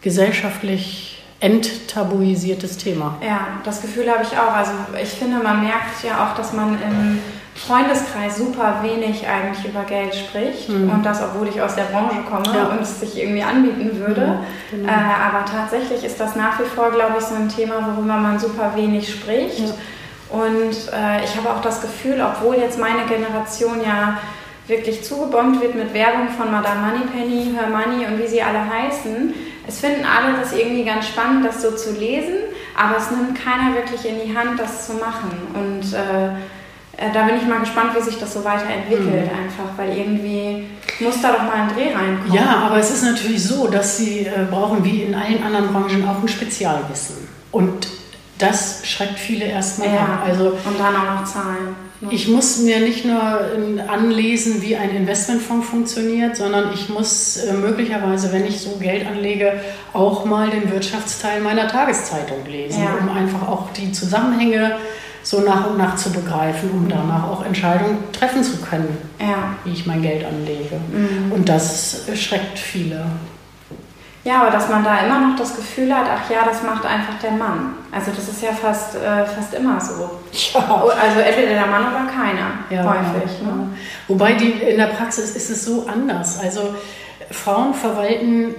gesellschaftlich 0.00 1.22
enttabuisiertes 1.40 2.78
Thema. 2.78 3.16
Ja, 3.24 3.48
das 3.64 3.82
Gefühl 3.82 4.10
habe 4.10 4.22
ich 4.22 4.36
auch. 4.38 4.52
Also 4.52 4.72
ich 5.02 5.10
finde, 5.10 5.42
man 5.42 5.62
merkt 5.62 6.02
ja 6.02 6.26
auch, 6.26 6.34
dass 6.34 6.52
man 6.52 6.74
im 6.74 7.18
Freundeskreis 7.54 8.38
super 8.38 8.80
wenig 8.82 9.26
eigentlich 9.26 9.64
über 9.64 9.84
Geld 9.84 10.14
spricht. 10.14 10.68
Mhm. 10.68 10.90
Und 10.90 11.06
das, 11.06 11.22
obwohl 11.22 11.48
ich 11.48 11.62
aus 11.62 11.76
der 11.76 11.84
Branche 11.84 12.22
komme 12.28 12.56
ja. 12.56 12.64
und 12.64 12.80
es 12.80 13.00
sich 13.00 13.16
irgendwie 13.16 13.42
anbieten 13.42 13.98
würde. 13.98 14.38
Mhm, 14.72 14.80
genau. 14.80 14.92
äh, 14.92 14.94
aber 14.94 15.44
tatsächlich 15.44 16.04
ist 16.04 16.18
das 16.18 16.34
nach 16.34 16.58
wie 16.58 16.64
vor, 16.64 16.90
glaube 16.90 17.14
ich, 17.18 17.24
so 17.24 17.34
ein 17.34 17.48
Thema, 17.48 17.94
worüber 17.94 18.16
man 18.16 18.38
super 18.38 18.72
wenig 18.74 19.08
spricht. 19.08 19.60
Ja. 19.60 19.74
Und 20.30 20.72
äh, 20.92 21.24
ich 21.24 21.36
habe 21.36 21.50
auch 21.50 21.60
das 21.62 21.80
Gefühl, 21.80 22.20
obwohl 22.20 22.56
jetzt 22.56 22.78
meine 22.78 23.04
Generation 23.06 23.80
ja 23.84 24.18
wirklich 24.66 25.04
zugebombt 25.04 25.60
wird 25.60 25.74
mit 25.74 25.92
Werbung 25.94 26.28
von 26.36 26.50
Madame 26.50 26.80
Moneypenny, 26.80 27.54
Hermoney 27.54 28.06
und 28.06 28.18
wie 28.18 28.26
sie 28.26 28.42
alle 28.42 28.68
heißen, 28.68 29.34
es 29.66 29.80
finden 29.80 30.04
alle 30.04 30.36
das 30.38 30.52
irgendwie 30.52 30.84
ganz 30.84 31.06
spannend, 31.06 31.44
das 31.44 31.62
so 31.62 31.70
zu 31.72 31.92
lesen, 31.92 32.36
aber 32.76 32.96
es 32.96 33.10
nimmt 33.10 33.38
keiner 33.42 33.74
wirklich 33.74 34.06
in 34.06 34.26
die 34.26 34.36
Hand, 34.36 34.58
das 34.58 34.86
zu 34.86 34.94
machen. 34.94 35.30
Und 35.54 35.92
äh, 35.94 36.30
äh, 36.96 37.12
da 37.12 37.24
bin 37.24 37.36
ich 37.36 37.46
mal 37.46 37.60
gespannt, 37.60 37.90
wie 37.96 38.02
sich 38.02 38.18
das 38.18 38.34
so 38.34 38.44
weiterentwickelt, 38.44 39.32
mhm. 39.32 39.44
einfach, 39.44 39.76
weil 39.76 39.96
irgendwie 39.96 40.66
muss 41.00 41.20
da 41.20 41.32
doch 41.32 41.42
mal 41.42 41.54
ein 41.54 41.68
Dreh 41.74 41.92
reinkommen. 41.92 42.32
Ja, 42.32 42.62
aber 42.66 42.78
es 42.78 42.90
ist 42.90 43.02
natürlich 43.02 43.42
so, 43.42 43.68
dass 43.68 43.96
sie 43.96 44.20
äh, 44.20 44.46
brauchen, 44.50 44.84
wie 44.84 45.02
in 45.02 45.14
allen 45.14 45.42
anderen 45.42 45.72
Branchen, 45.72 46.08
auch 46.08 46.22
ein 46.22 46.28
Spezialwissen. 46.28 47.28
Und 47.50 47.88
das 48.38 48.84
schreckt 48.84 49.18
viele 49.18 49.44
erstmal 49.44 49.88
ja, 49.88 50.00
ab. 50.00 50.22
Also, 50.26 50.46
und 50.46 50.78
dann 50.78 50.94
auch 50.96 51.20
noch 51.20 51.24
Zahlen. 51.24 51.76
Ne? 52.00 52.08
Ich 52.10 52.28
muss 52.28 52.58
mir 52.58 52.80
nicht 52.80 53.04
nur 53.04 53.20
äh, 53.20 53.80
anlesen, 53.88 54.60
wie 54.62 54.76
ein 54.76 54.90
Investmentfonds 54.90 55.68
funktioniert, 55.68 56.36
sondern 56.36 56.72
ich 56.72 56.88
muss 56.88 57.36
äh, 57.36 57.52
möglicherweise, 57.54 58.32
wenn 58.32 58.44
ich 58.44 58.60
so 58.60 58.76
Geld 58.78 59.06
anlege, 59.06 59.60
auch 59.92 60.24
mal 60.24 60.50
den 60.50 60.70
Wirtschaftsteil 60.70 61.40
meiner 61.40 61.68
Tageszeitung 61.68 62.44
lesen, 62.46 62.82
ja. 62.82 62.98
um 63.00 63.16
einfach 63.16 63.48
auch 63.48 63.70
die 63.72 63.92
Zusammenhänge 63.92 64.76
so 65.24 65.40
nach 65.40 65.66
und 65.66 65.78
nach 65.78 65.96
zu 65.96 66.12
begreifen, 66.12 66.70
um 66.70 66.88
danach 66.88 67.24
auch 67.24 67.44
Entscheidungen 67.44 67.98
treffen 68.12 68.44
zu 68.44 68.58
können, 68.58 68.96
ja. 69.18 69.56
wie 69.64 69.72
ich 69.72 69.86
mein 69.86 70.02
Geld 70.02 70.24
anlege. 70.24 70.76
Mhm. 70.92 71.32
Und 71.32 71.48
das 71.48 72.02
schreckt 72.14 72.58
viele. 72.58 73.06
Ja, 74.22 74.40
aber 74.40 74.50
dass 74.50 74.70
man 74.70 74.82
da 74.84 75.00
immer 75.00 75.20
noch 75.20 75.36
das 75.36 75.54
Gefühl 75.54 75.94
hat, 75.94 76.06
ach 76.08 76.30
ja, 76.30 76.44
das 76.46 76.62
macht 76.62 76.86
einfach 76.86 77.18
der 77.22 77.32
Mann. 77.32 77.74
Also 77.92 78.10
das 78.10 78.26
ist 78.28 78.42
ja 78.42 78.52
fast, 78.52 78.96
äh, 78.96 79.24
fast 79.26 79.52
immer 79.54 79.78
so. 79.80 80.10
Ja. 80.54 80.82
Oh, 80.84 80.88
also 80.88 81.20
entweder 81.20 81.54
der 81.54 81.66
Mann 81.66 81.82
oder 81.82 82.10
keiner, 82.10 82.50
ja, 82.70 82.84
häufig. 82.84 83.30
Ja. 83.40 83.54
Ne? 83.54 83.68
Wobei 84.08 84.32
die, 84.32 84.50
in 84.50 84.78
der 84.78 84.86
Praxis 84.86 85.36
ist 85.36 85.50
es 85.50 85.64
so 85.64 85.86
anders. 85.86 86.38
Also 86.40 86.74
Frauen 87.30 87.74
verwalten 87.74 88.54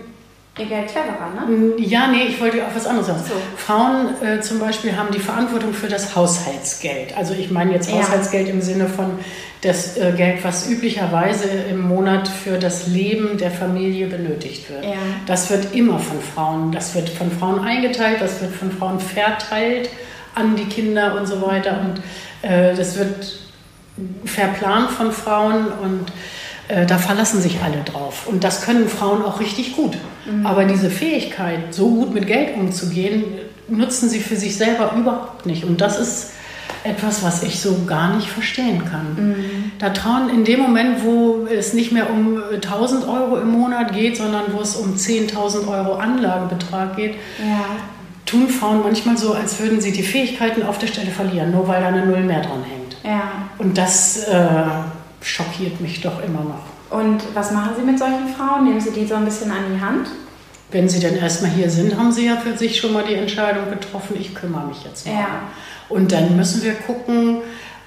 Ihr 0.58 0.68
Geld 0.68 0.88
cleverer, 0.88 1.48
ne? 1.48 1.74
Ja, 1.78 2.08
nee, 2.08 2.28
ich 2.30 2.40
wollte 2.40 2.66
auch 2.66 2.74
was 2.74 2.88
anderes 2.88 3.08
sagen. 3.08 3.20
So. 3.28 3.34
Frauen 3.58 4.24
äh, 4.24 4.40
zum 4.40 4.60
Beispiel 4.60 4.96
haben 4.96 5.12
die 5.12 5.20
Verantwortung 5.20 5.74
für 5.74 5.90
das 5.90 6.16
Haushaltsgeld. 6.16 7.18
Also 7.18 7.34
ich 7.34 7.52
meine 7.52 7.74
jetzt 7.74 7.92
Haushaltsgeld 7.92 8.48
im 8.48 8.62
Sinne 8.62 8.88
von 8.88 9.20
das 9.60 9.98
äh, 9.98 10.14
Geld, 10.16 10.46
was 10.46 10.70
üblicherweise 10.70 11.50
im 11.50 11.82
Monat 11.82 12.30
für 12.30 12.58
das 12.58 12.88
Leben 12.88 13.38
der 13.38 13.52
Familie 13.52 14.08
benötigt 14.08 14.70
wird. 14.70 14.86
Ja. 14.86 14.94
Das 15.26 15.50
wird 15.50 15.76
immer 15.76 16.00
von 16.00 16.22
Frauen, 16.22 16.72
das 16.72 16.96
wird 16.96 17.10
von 17.10 17.32
Frauen 17.32 17.60
eingeteilt, 17.60 18.22
das 18.22 18.42
wird 18.42 18.54
von 18.54 18.72
Frauen 18.72 19.02
verteilt 19.02 19.90
an 20.36 20.56
die 20.56 20.66
Kinder 20.66 21.18
und 21.20 21.26
so 21.26 21.42
weiter. 21.42 21.82
Und 21.82 22.50
äh, 22.50 22.74
das 22.76 22.98
wird 22.98 23.40
verplant 24.24 24.92
von 24.92 25.12
Frauen 25.12 25.68
und 25.68 26.06
äh, 26.68 26.86
da 26.86 26.98
verlassen 26.98 27.42
sich 27.42 27.62
alle 27.64 27.84
drauf. 27.84 28.28
Und 28.28 28.44
das 28.44 28.62
können 28.62 28.88
Frauen 28.88 29.24
auch 29.24 29.40
richtig 29.40 29.76
gut. 29.76 29.98
Mhm. 30.26 30.46
Aber 30.46 30.66
diese 30.66 30.90
Fähigkeit, 30.90 31.74
so 31.74 31.90
gut 31.90 32.14
mit 32.14 32.28
Geld 32.28 32.56
umzugehen, 32.56 33.24
nutzen 33.68 34.10
sie 34.10 34.20
für 34.20 34.36
sich 34.36 34.58
selber 34.58 34.94
überhaupt 34.98 35.46
nicht. 35.46 35.64
Und 35.64 35.82
das 35.82 36.00
ist 36.00 36.32
etwas, 36.84 37.24
was 37.24 37.44
ich 37.44 37.60
so 37.60 37.84
gar 37.86 38.16
nicht 38.16 38.28
verstehen 38.28 38.84
kann. 38.86 39.16
Mhm. 39.16 39.72
Da 39.80 39.90
trauen 39.90 40.30
in 40.30 40.44
dem 40.44 40.60
Moment, 40.60 41.04
wo 41.04 41.48
es 41.48 41.74
nicht 41.74 41.92
mehr 41.92 42.10
um 42.10 42.42
1000 42.54 43.08
Euro 43.08 43.38
im 43.38 43.50
Monat 43.50 43.94
geht, 43.94 44.18
sondern 44.18 44.54
wo 44.54 44.62
es 44.62 44.76
um 44.76 44.96
10.000 44.96 45.68
Euro 45.68 45.96
Anlagebetrag 45.96 46.96
geht, 46.96 47.16
ja. 47.40 47.66
tun 48.26 48.50
Frauen 48.50 48.82
manchmal 48.84 49.18
so, 49.18 49.34
als 49.34 49.60
würden 49.60 49.82
sie 49.82 49.92
die 49.92 50.04
Fähigkeiten 50.04 50.64
auf 50.64 50.78
der 50.78 50.88
Stelle 50.88 51.12
verlieren, 51.12 51.52
nur 51.52 51.68
weil 51.68 51.82
da 51.82 51.88
eine 51.88 52.06
Null 52.06 52.22
mehr 52.22 52.42
dran 52.42 52.64
hängt. 52.64 52.98
Ja. 53.04 53.50
Und 53.58 53.78
das 53.78 54.28
äh, 54.28 54.64
schockiert 55.26 55.82
mich 55.82 56.02
doch 56.02 56.24
immer 56.24 56.42
noch. 56.42 56.98
Und 56.98 57.24
was 57.34 57.52
machen 57.52 57.72
Sie 57.78 57.84
mit 57.84 58.00
solchen 58.00 58.28
Frauen? 58.38 58.66
Nehmen 58.66 58.80
Sie 58.80 58.92
die 58.92 59.06
so 59.06 59.16
ein 59.16 59.26
bisschen 59.26 59.52
an 59.52 59.74
die 59.74 59.82
Hand? 59.82 60.08
Wenn 60.72 60.90
sie 60.90 61.00
denn 61.00 61.18
erstmal 61.18 61.52
hier 61.52 61.70
sind, 61.70 61.96
haben 61.96 62.12
sie 62.12 62.26
ja 62.26 62.38
für 62.38 62.58
sich 62.58 62.80
schon 62.80 62.92
mal 62.92 63.04
die 63.08 63.14
Entscheidung 63.14 63.70
getroffen, 63.70 64.18
ich 64.20 64.34
kümmere 64.34 64.66
mich 64.66 64.84
jetzt 64.84 65.06
mal. 65.06 65.14
Ja. 65.14 65.28
Und 65.90 66.12
dann 66.12 66.36
müssen 66.36 66.64
wir 66.64 66.74
gucken, 66.74 67.38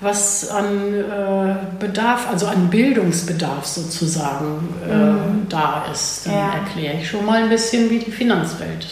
was 0.00 0.48
an 0.48 0.94
äh, 0.94 1.56
Bedarf, 1.80 2.28
also 2.30 2.46
an 2.46 2.70
Bildungsbedarf 2.70 3.66
sozusagen 3.66 4.68
äh, 4.88 4.94
mhm. 4.94 5.48
da 5.48 5.86
ist. 5.92 6.26
Dann 6.26 6.34
ja. 6.34 6.52
erkläre 6.54 6.98
ich 7.00 7.08
schon 7.08 7.26
mal 7.26 7.42
ein 7.42 7.48
bisschen, 7.48 7.90
wie 7.90 7.98
die 7.98 8.12
Finanzwelt 8.12 8.86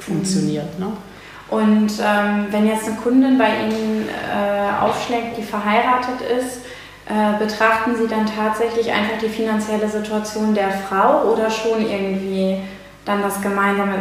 funktioniert. 0.00 0.78
Mhm. 0.78 0.84
Ne? 0.84 0.92
Und 1.48 1.92
ähm, 2.02 2.46
wenn 2.50 2.66
jetzt 2.66 2.88
eine 2.88 2.96
Kundin 2.96 3.38
bei 3.38 3.50
Ihnen 3.60 4.08
äh, 4.08 4.82
aufschlägt, 4.82 5.36
die 5.38 5.42
verheiratet 5.42 6.20
ist, 6.38 6.62
betrachten 7.38 7.96
Sie 7.96 8.06
dann 8.06 8.26
tatsächlich 8.26 8.90
einfach 8.90 9.18
die 9.20 9.28
finanzielle 9.28 9.88
Situation 9.88 10.54
der 10.54 10.70
Frau 10.70 11.32
oder 11.32 11.50
schon 11.50 11.80
irgendwie 11.80 12.58
dann 13.04 13.22
das 13.22 13.40
gemeinsame? 13.40 13.94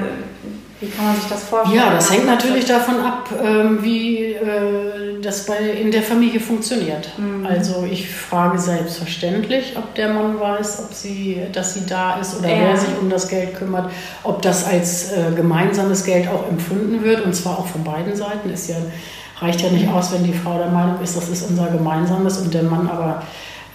Wie 0.81 0.89
kann 0.89 1.05
man 1.05 1.15
sich 1.15 1.29
das 1.29 1.43
vorstellen? 1.43 1.79
Ja, 1.79 1.91
das 1.91 2.12
hängt 2.12 2.25
natürlich 2.25 2.65
davon 2.65 3.00
ab, 3.01 3.29
ähm, 3.39 3.84
wie 3.84 4.34
äh, 4.34 5.22
das 5.22 5.46
bei, 5.46 5.58
in 5.60 5.91
der 5.91 6.01
Familie 6.01 6.39
funktioniert. 6.39 7.08
Mhm. 7.20 7.46
Also 7.46 7.88
ich 7.89 8.10
frage 8.10 8.58
selbstverständlich, 8.58 9.74
ob 9.77 9.93
der 9.93 10.12
Mann 10.12 10.39
weiß, 10.39 10.79
ob 10.86 10.93
sie, 10.96 11.39
dass 11.53 11.75
sie 11.75 11.86
da 11.86 12.20
ist 12.20 12.39
oder 12.39 12.50
ja. 12.50 12.55
wer 12.62 12.77
sich 12.77 12.89
um 13.00 13.12
das 13.12 13.27
Geld 13.27 13.55
kümmert, 13.55 13.91
ob 14.24 14.41
das 14.41 14.65
als 14.65 15.12
äh, 15.12 15.31
gemeinsames 15.36 16.03
Geld 16.03 16.27
auch 16.27 16.50
empfunden 16.50 17.03
wird 17.03 17.24
und 17.24 17.36
zwar 17.36 17.60
auch 17.60 17.67
von 17.67 17.84
beiden 17.84 18.15
Seiten 18.15 18.50
ist 18.50 18.67
ja 18.67 18.77
reicht 19.42 19.62
ja 19.62 19.70
nicht 19.70 19.88
aus, 19.90 20.12
wenn 20.12 20.24
die 20.24 20.34
Frau 20.34 20.58
der 20.58 20.70
Meinung 20.70 21.02
ist, 21.02 21.18
das 21.18 21.30
ist 21.30 21.50
unser 21.50 21.68
gemeinsames 21.68 22.38
und 22.38 22.54
der 22.54 22.64
Mann 22.64 22.90
aber 22.90 23.24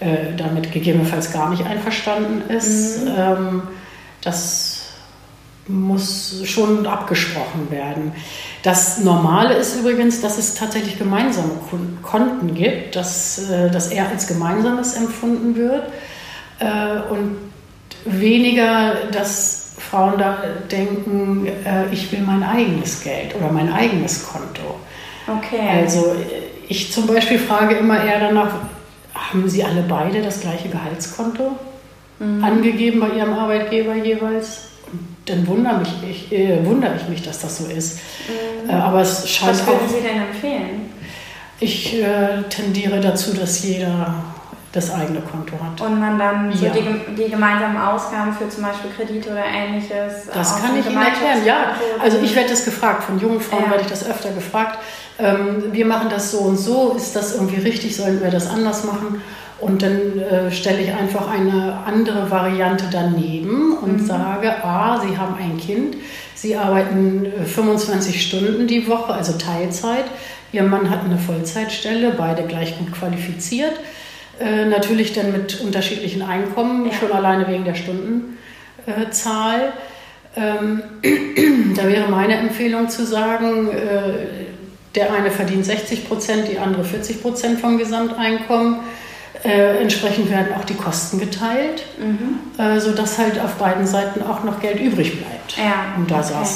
äh, 0.00 0.34
damit 0.36 0.72
gegebenenfalls 0.72 1.32
gar 1.32 1.50
nicht 1.50 1.66
einverstanden 1.66 2.48
ist. 2.50 3.04
Mhm. 3.04 3.10
Ähm, 3.16 3.62
das 4.22 4.82
muss 5.68 6.42
schon 6.44 6.86
abgesprochen 6.86 7.70
werden. 7.70 8.12
Das 8.62 8.98
Normale 8.98 9.54
ist 9.54 9.76
übrigens, 9.76 10.20
dass 10.20 10.38
es 10.38 10.54
tatsächlich 10.54 10.98
gemeinsame 10.98 11.52
Konten 12.02 12.54
gibt, 12.54 12.94
dass, 12.94 13.50
äh, 13.50 13.70
dass 13.70 13.88
er 13.88 14.08
als 14.08 14.26
gemeinsames 14.26 14.94
empfunden 14.94 15.56
wird 15.56 15.90
äh, 16.60 17.10
und 17.10 17.36
weniger, 18.04 18.94
dass 19.10 19.74
Frauen 19.78 20.18
da 20.18 20.38
denken, 20.70 21.46
äh, 21.46 21.92
ich 21.92 22.10
will 22.12 22.20
mein 22.20 22.42
eigenes 22.42 23.02
Geld 23.02 23.34
oder 23.34 23.50
mein 23.50 23.72
eigenes 23.72 24.26
Konto. 24.26 24.80
Okay. 25.26 25.80
Also 25.82 26.14
ich 26.68 26.92
zum 26.92 27.06
Beispiel 27.06 27.38
frage 27.38 27.76
immer 27.76 28.02
eher 28.04 28.20
danach, 28.20 28.52
haben 29.14 29.48
Sie 29.48 29.64
alle 29.64 29.82
beide 29.82 30.22
das 30.22 30.40
gleiche 30.40 30.68
Gehaltskonto 30.68 31.56
mhm. 32.18 32.44
angegeben 32.44 33.00
bei 33.00 33.10
Ihrem 33.10 33.32
Arbeitgeber 33.32 33.94
jeweils? 33.94 34.66
dann 35.26 35.46
wundere, 35.46 35.78
mich, 35.78 35.88
ich, 36.08 36.32
äh, 36.32 36.64
wundere 36.64 36.96
ich 36.96 37.08
mich, 37.08 37.22
dass 37.22 37.40
das 37.40 37.58
so 37.58 37.66
ist. 37.66 37.98
Mhm. 38.28 38.70
Äh, 38.70 38.74
aber 38.74 39.00
es 39.00 39.28
scheint 39.28 39.52
Was 39.52 39.66
würden 39.66 39.88
Sie 39.88 40.00
denn 40.00 40.22
empfehlen? 40.22 40.90
Ich 41.58 42.00
äh, 42.00 42.42
tendiere 42.48 43.00
dazu, 43.00 43.32
dass 43.34 43.62
jeder 43.64 44.14
das 44.76 44.92
eigene 44.92 45.20
Konto 45.20 45.54
hat. 45.62 45.80
Und 45.80 45.98
man 45.98 46.18
dann 46.18 46.52
so 46.52 46.66
die, 46.66 47.14
die, 47.14 47.30
gemeinsamen 47.30 47.78
Ausgaben 47.78 48.32
für 48.32 48.48
zum 48.48 48.64
Beispiel 48.64 48.90
Kredite 48.90 49.30
oder 49.30 49.44
ähnliches. 49.44 50.26
Das 50.32 50.60
kann 50.60 50.78
ich 50.78 50.86
Ihnen 50.86 51.02
erklären, 51.02 51.44
ja. 51.44 51.74
Also 52.00 52.18
ich 52.18 52.34
werde 52.36 52.50
das 52.50 52.64
gefragt, 52.64 53.04
von 53.04 53.18
jungen 53.18 53.40
Frauen 53.40 53.64
ja. 53.64 53.70
werde 53.70 53.84
ich 53.84 53.90
das 53.90 54.06
öfter 54.06 54.30
gefragt. 54.32 54.78
Ähm, 55.18 55.64
wir 55.72 55.86
machen 55.86 56.08
das 56.10 56.30
so 56.30 56.40
und 56.40 56.58
so, 56.58 56.94
ist 56.94 57.16
das 57.16 57.34
irgendwie 57.34 57.60
richtig, 57.60 57.96
sollen 57.96 58.22
wir 58.22 58.30
das 58.30 58.50
anders 58.50 58.84
machen? 58.84 59.22
Und 59.58 59.80
dann 59.80 60.18
äh, 60.18 60.50
stelle 60.52 60.82
ich 60.82 60.92
einfach 60.92 61.30
eine 61.30 61.78
andere 61.86 62.30
Variante 62.30 62.84
daneben 62.92 63.78
und 63.78 64.02
mhm. 64.02 64.06
sage, 64.06 64.62
ah, 64.62 65.00
Sie 65.00 65.16
haben 65.16 65.36
ein 65.42 65.56
Kind, 65.56 65.96
Sie 66.34 66.54
arbeiten 66.54 67.26
25 67.46 68.14
äh, 68.14 68.18
Stunden 68.18 68.66
die 68.66 68.86
Woche, 68.86 69.14
also 69.14 69.38
Teilzeit. 69.38 70.04
Ihr 70.52 70.64
Mann 70.64 70.90
hat 70.90 71.04
eine 71.04 71.16
Vollzeitstelle, 71.16 72.12
beide 72.16 72.42
gleich 72.42 72.78
gut 72.78 72.92
qualifiziert. 72.92 73.72
Äh, 74.38 74.66
natürlich 74.66 75.12
dann 75.12 75.32
mit 75.32 75.60
unterschiedlichen 75.60 76.22
Einkommen, 76.22 76.86
ja. 76.86 76.92
schon 76.92 77.12
alleine 77.12 77.48
wegen 77.48 77.64
der 77.64 77.74
Stundenzahl. 77.74 79.72
Ähm, 80.36 80.82
da 81.76 81.88
wäre 81.88 82.10
meine 82.10 82.36
Empfehlung 82.36 82.88
zu 82.88 83.06
sagen, 83.06 83.70
äh, 83.70 84.46
der 84.94 85.12
eine 85.12 85.30
verdient 85.30 85.64
60 85.64 86.08
Prozent, 86.08 86.48
die 86.50 86.58
andere 86.58 86.84
40 86.84 87.22
Prozent 87.22 87.60
vom 87.60 87.78
Gesamteinkommen 87.78 88.80
äh, 89.44 89.82
entsprechend 89.82 90.30
werden 90.30 90.54
auch 90.58 90.64
die 90.64 90.74
Kosten 90.74 91.18
geteilt, 91.18 91.84
mhm. 91.98 92.60
äh, 92.60 92.80
sodass 92.80 93.18
halt 93.18 93.40
auf 93.40 93.54
beiden 93.54 93.86
Seiten 93.86 94.22
auch 94.22 94.44
noch 94.44 94.60
Geld 94.60 94.80
übrig 94.80 95.18
bleibt. 95.18 95.56
Ja, 95.56 95.94
und 95.96 96.10
da 96.10 96.20
okay. 96.20 96.48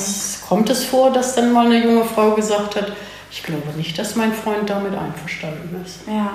kommt 0.49 0.71
es 0.71 0.85
vor, 0.85 1.13
dass 1.13 1.35
dann 1.35 1.53
mal 1.53 1.67
eine 1.67 1.83
junge 1.85 2.05
Frau 2.05 2.33
gesagt 2.33 2.77
hat, 2.77 2.93
ich 3.31 3.43
glaube 3.43 3.69
nicht, 3.77 3.99
dass 3.99 4.17
mein 4.17 4.33
Freund 4.33 4.69
damit 4.69 4.95
einverstanden 4.95 5.83
ist. 5.85 6.01
Ja. 6.07 6.33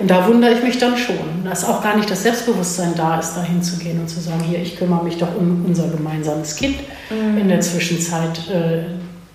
Und 0.00 0.10
da 0.10 0.26
wundere 0.26 0.54
ich 0.54 0.62
mich 0.62 0.78
dann 0.78 0.96
schon, 0.96 1.44
dass 1.44 1.64
auch 1.64 1.82
gar 1.82 1.96
nicht 1.96 2.10
das 2.10 2.22
Selbstbewusstsein 2.22 2.94
da 2.96 3.20
ist, 3.20 3.34
da 3.34 3.42
hinzugehen 3.42 4.00
und 4.00 4.08
zu 4.08 4.18
sagen, 4.18 4.42
hier, 4.48 4.58
ich 4.58 4.76
kümmere 4.76 5.04
mich 5.04 5.18
doch 5.18 5.36
um 5.36 5.64
unser 5.66 5.88
gemeinsames 5.88 6.56
Kind 6.56 6.76
mhm. 7.10 7.38
in 7.38 7.48
der 7.48 7.60
Zwischenzeit. 7.60 8.48
Äh, 8.48 8.84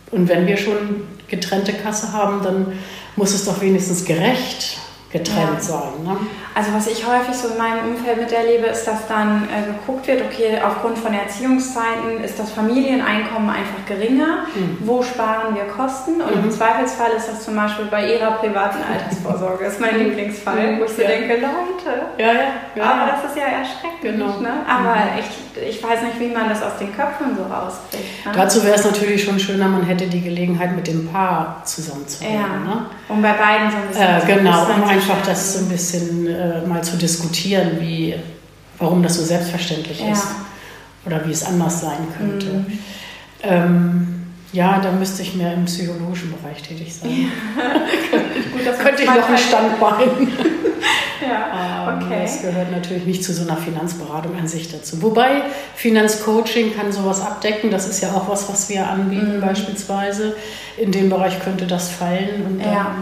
und 0.10 0.28
wenn 0.28 0.48
wir 0.48 0.58
schon 0.58 1.04
getrennte 1.28 1.72
Kasse 1.72 2.12
haben, 2.12 2.42
dann 2.44 2.74
muss 3.16 3.34
es 3.34 3.46
doch 3.46 3.62
wenigstens 3.62 4.06
gerecht 4.06 4.80
getrennt 5.18 5.56
ja. 5.56 5.62
sein. 5.62 6.04
Ne? 6.04 6.18
Also 6.54 6.74
was 6.74 6.88
ich 6.88 7.06
häufig 7.06 7.36
so 7.36 7.50
in 7.50 7.58
meinem 7.58 7.96
Umfeld 7.96 8.18
miterlebe, 8.18 8.68
ist, 8.68 8.86
dass 8.86 9.08
dann 9.08 9.48
äh, 9.50 9.72
geguckt 9.72 10.08
wird, 10.08 10.24
okay, 10.24 10.60
aufgrund 10.62 10.98
von 10.98 11.14
Erziehungszeiten 11.14 12.24
ist 12.24 12.38
das 12.40 12.52
Familieneinkommen 12.52 13.50
einfach 13.50 13.86
geringer, 13.88 14.48
mhm. 14.54 14.78
wo 14.82 15.02
sparen 15.04 15.56
wir 15.56 15.66
Kosten? 15.66 16.22
Und 16.22 16.36
mhm. 16.36 16.46
im 16.46 16.52
Zweifelsfall 16.52 17.12
ist 17.18 17.28
das 17.28 17.44
zum 17.44 17.56
Beispiel 17.56 17.86
bei 17.86 18.14
ihrer 18.14 18.32
privaten 18.32 18.80
Altersvorsorge, 18.92 19.66
das 19.66 19.74
ist 19.74 19.82
mein. 19.82 19.96
Lieblingsfall, 19.96 20.78
wo 20.80 20.84
ich 20.84 20.92
so 20.92 21.02
ja. 21.02 21.08
denke, 21.08 21.40
Leute, 21.86 22.06
ja, 22.18 22.34
ja, 22.34 22.44
ja, 22.76 22.84
aber 22.84 23.12
das 23.12 23.32
ist 23.32 23.38
ja 23.38 23.44
erschreckend. 23.44 24.02
Genau. 24.02 24.40
Ne? 24.40 24.50
Aber 24.68 24.96
mhm. 24.96 25.20
ich, 25.20 25.78
ich 25.78 25.84
weiß 25.84 26.02
nicht, 26.04 26.20
wie 26.20 26.34
man 26.34 26.50
das 26.50 26.62
aus 26.62 26.78
den 26.80 26.96
Köpfen 26.96 27.36
so 27.38 27.44
rauskriegt. 27.44 28.26
Ne? 28.26 28.32
Dazu 28.34 28.64
wäre 28.64 28.76
es 28.76 28.86
natürlich 28.86 29.24
schon 29.24 29.40
schöner, 29.40 29.68
man 29.68 29.84
hätte 29.84 30.08
die 30.08 30.22
Gelegenheit 30.22 30.76
mit 30.76 30.88
dem 30.88 31.08
Paar 31.08 31.62
zusammenzuarbeiten. 31.64 32.68
Ja. 32.68 32.76
Ne? 32.76 32.86
Um 33.08 33.22
bei 33.22 33.34
beiden 33.34 33.72
so 33.72 33.78
ein 33.78 33.88
bisschen 33.88 34.04
äh, 34.04 34.38
Genau, 34.38 34.66
um 34.66 34.84
einfach 34.84 35.22
das 35.26 35.54
so 35.54 35.60
ein 35.60 35.70
bisschen 35.70 36.28
äh, 36.28 36.66
mal 36.66 36.84
zu 36.84 36.98
diskutieren, 36.98 37.80
wie, 37.80 38.16
warum 38.80 39.04
das 39.04 39.16
so 39.16 39.24
selbstverständlich 39.24 40.02
ja. 40.02 40.12
ist 40.12 40.28
oder 41.06 41.26
wie 41.26 41.32
es 41.32 41.46
anders 41.46 41.82
sein 41.82 42.08
könnte. 42.18 42.48
Mhm. 42.48 42.80
Ähm, 43.44 44.16
ja, 44.52 44.80
da 44.80 44.92
müsste 44.92 45.22
ich 45.22 45.36
mehr 45.36 45.54
im 45.54 45.66
psychologischen 45.66 46.34
Bereich 46.34 46.62
tätig 46.64 46.94
sein. 46.96 47.12
Ja. 47.12 47.64
Gut, 48.54 48.66
das 48.66 48.80
könnte 48.84 49.04
ich 49.04 49.10
noch 49.10 49.30
ein 49.30 49.38
Standbein. 49.38 50.32
ja, 51.22 51.90
ähm, 51.92 52.04
okay. 52.04 52.22
Das 52.24 52.42
gehört 52.42 52.72
natürlich 52.72 53.06
nicht 53.06 53.24
zu 53.24 53.34
so 53.34 53.48
einer 53.48 53.58
Finanzberatung 53.58 54.38
an 54.38 54.48
sich 54.48 54.72
dazu. 54.72 55.02
Wobei 55.02 55.42
Finanzcoaching 55.76 56.76
kann 56.76 56.92
sowas 56.92 57.22
abdecken. 57.22 57.72
Das 57.72 57.88
ist 57.88 58.02
ja 58.02 58.10
auch 58.10 58.28
was, 58.30 58.50
was 58.50 58.70
wir 58.70 58.88
anbieten 58.88 59.38
mhm. 59.38 59.42
beispielsweise. 59.42 60.36
In 60.78 60.92
dem 60.92 61.10
Bereich 61.10 61.40
könnte 61.44 61.68
das 61.68 61.90
fallen. 61.90 62.60
Dann, 62.60 62.74
ja. 62.74 62.96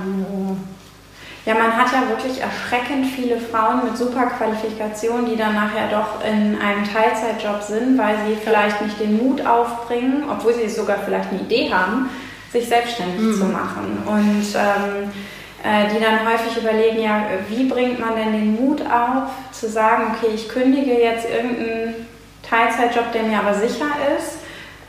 Ja, 1.46 1.56
man 1.56 1.76
hat 1.76 1.92
ja 1.92 2.08
wirklich 2.08 2.40
erschreckend 2.40 3.06
viele 3.14 3.38
Frauen 3.38 3.84
mit 3.84 3.98
super 3.98 4.28
Qualifikationen, 4.28 5.26
die 5.26 5.36
dann 5.36 5.54
nachher 5.56 5.90
doch 5.90 6.24
in 6.26 6.58
einem 6.58 6.86
Teilzeitjob 6.86 7.62
sind, 7.62 7.98
weil 7.98 8.16
sie 8.26 8.38
vielleicht 8.42 8.82
nicht 8.82 8.98
den 8.98 9.18
Mut 9.18 9.46
aufbringen, 9.46 10.24
obwohl 10.32 10.54
sie 10.54 10.70
sogar 10.70 11.00
vielleicht 11.04 11.32
eine 11.32 11.42
Idee 11.42 11.74
haben, 11.74 12.10
sich 12.54 12.66
selbstständig 12.70 13.20
mhm. 13.20 13.34
zu 13.34 13.46
machen. 13.46 14.04
Und 14.06 14.46
ähm, 14.56 15.10
äh, 15.10 15.43
die 15.64 16.04
dann 16.04 16.28
häufig 16.28 16.62
überlegen, 16.62 17.02
ja, 17.02 17.24
wie 17.48 17.64
bringt 17.66 18.00
man 18.00 18.16
denn 18.16 18.34
den 18.34 18.56
Mut 18.56 18.82
auf, 18.82 19.30
zu 19.52 19.70
sagen, 19.70 20.14
okay, 20.14 20.34
ich 20.36 20.50
kündige 20.50 21.00
jetzt 21.00 21.26
irgendeinen 21.30 22.08
Teilzeitjob, 22.42 23.12
der 23.14 23.24
mir 23.24 23.40
aber 23.40 23.54
sicher 23.54 23.86
ist 24.18 24.40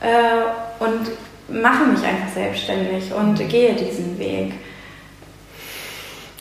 äh, 0.01 0.83
und 0.83 1.13
mache 1.49 1.85
mich 1.85 2.03
einfach 2.05 2.33
selbstständig 2.35 3.13
und 3.13 3.37
gehe 3.49 3.75
diesen 3.75 4.19
Weg. 4.19 4.55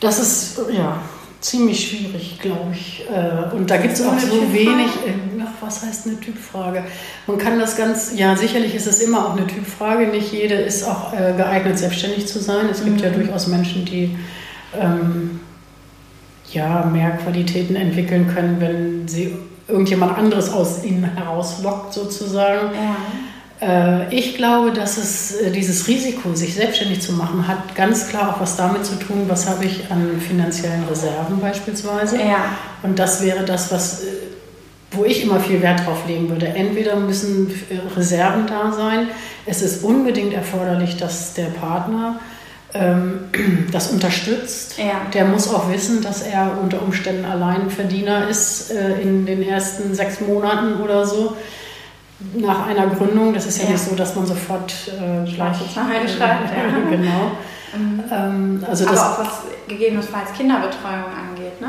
Das 0.00 0.18
ist 0.18 0.60
ja 0.70 0.98
ziemlich 1.44 1.88
schwierig, 1.88 2.38
glaube 2.40 2.72
ich. 2.72 3.04
Äh, 3.10 3.54
und 3.54 3.70
da 3.70 3.76
gibt 3.76 3.94
es 3.94 4.02
auch 4.02 4.18
so 4.18 4.52
wenig. 4.52 4.86
Äh, 5.06 5.42
ach, 5.42 5.52
was 5.60 5.84
heißt 5.84 6.06
eine 6.06 6.18
Typfrage? 6.18 6.84
Man 7.26 7.36
kann 7.36 7.58
das 7.58 7.76
ganz, 7.76 8.12
ja, 8.16 8.34
sicherlich 8.34 8.74
ist 8.74 8.86
es 8.86 9.00
immer 9.00 9.26
auch 9.26 9.36
eine 9.36 9.46
Typfrage. 9.46 10.06
Nicht 10.06 10.32
jede 10.32 10.54
ist 10.54 10.84
auch 10.84 11.12
äh, 11.12 11.34
geeignet, 11.36 11.78
selbstständig 11.78 12.26
zu 12.26 12.40
sein. 12.40 12.66
Es 12.70 12.82
gibt 12.82 12.96
mhm. 12.96 13.04
ja 13.04 13.10
durchaus 13.10 13.46
Menschen, 13.46 13.84
die 13.84 14.16
ähm, 14.78 15.40
ja, 16.50 16.86
mehr 16.86 17.10
Qualitäten 17.10 17.76
entwickeln 17.76 18.32
können, 18.32 18.56
wenn 18.60 19.08
sie 19.08 19.36
irgendjemand 19.68 20.16
anderes 20.16 20.50
aus 20.50 20.82
ihnen 20.82 21.04
herauslockt, 21.04 21.92
sozusagen. 21.92 22.74
Ja. 22.74 22.96
Äh, 23.64 24.14
ich 24.14 24.36
glaube, 24.36 24.72
dass 24.72 24.98
es 24.98 25.40
äh, 25.40 25.50
dieses 25.50 25.86
Risiko, 25.88 26.34
sich 26.34 26.54
selbstständig 26.54 27.00
zu 27.00 27.12
machen, 27.12 27.46
hat 27.48 27.74
ganz 27.74 28.08
klar 28.08 28.34
auch 28.34 28.40
was 28.40 28.56
damit 28.56 28.84
zu 28.84 28.96
tun, 28.96 29.24
was 29.28 29.48
habe 29.48 29.64
ich 29.64 29.90
an 29.90 30.20
finanziellen 30.20 30.84
Reserven 30.88 31.40
beispielsweise. 31.40 32.18
Ja. 32.18 32.56
Und 32.82 32.98
das 32.98 33.22
wäre 33.22 33.44
das, 33.44 33.72
was, 33.72 34.02
äh, 34.02 34.06
wo 34.92 35.04
ich 35.04 35.22
immer 35.22 35.40
viel 35.40 35.62
Wert 35.62 35.86
drauf 35.86 36.06
legen 36.06 36.28
würde. 36.28 36.46
Entweder 36.46 36.96
müssen 36.96 37.52
Reserven 37.96 38.46
da 38.46 38.72
sein. 38.72 39.08
Es 39.46 39.62
ist 39.62 39.82
unbedingt 39.82 40.34
erforderlich, 40.34 40.96
dass 40.96 41.34
der 41.34 41.46
Partner 41.46 42.20
ähm, 42.74 43.20
das 43.72 43.90
unterstützt. 43.90 44.78
Ja. 44.78 45.02
Der 45.12 45.24
muss 45.24 45.52
auch 45.52 45.72
wissen, 45.72 46.02
dass 46.02 46.22
er 46.22 46.58
unter 46.62 46.82
Umständen 46.82 47.24
Alleinverdiener 47.24 48.28
ist 48.28 48.70
äh, 48.70 49.00
in 49.00 49.26
den 49.26 49.42
ersten 49.42 49.94
sechs 49.94 50.20
Monaten 50.20 50.80
oder 50.80 51.06
so 51.06 51.36
nach 52.34 52.66
einer 52.66 52.86
Gründung, 52.86 53.34
das 53.34 53.46
ist 53.46 53.58
ja, 53.58 53.64
ja. 53.64 53.70
nicht 53.72 53.84
so, 53.84 53.94
dass 53.94 54.14
man 54.14 54.26
sofort 54.26 54.72
äh, 54.88 55.30
gleich 55.30 55.74
Zahlen 55.74 56.08
schreibt. 56.08 56.50
Ja. 56.50 56.90
genau. 56.90 57.32
Mhm. 57.76 58.04
Ähm, 58.10 58.64
also 58.68 58.86
Aber 58.86 58.96
auch 58.96 59.18
was 59.18 59.42
gegebenenfalls 59.66 60.32
Kinderbetreuung 60.32 61.04
angeht, 61.04 61.60
ne? 61.60 61.68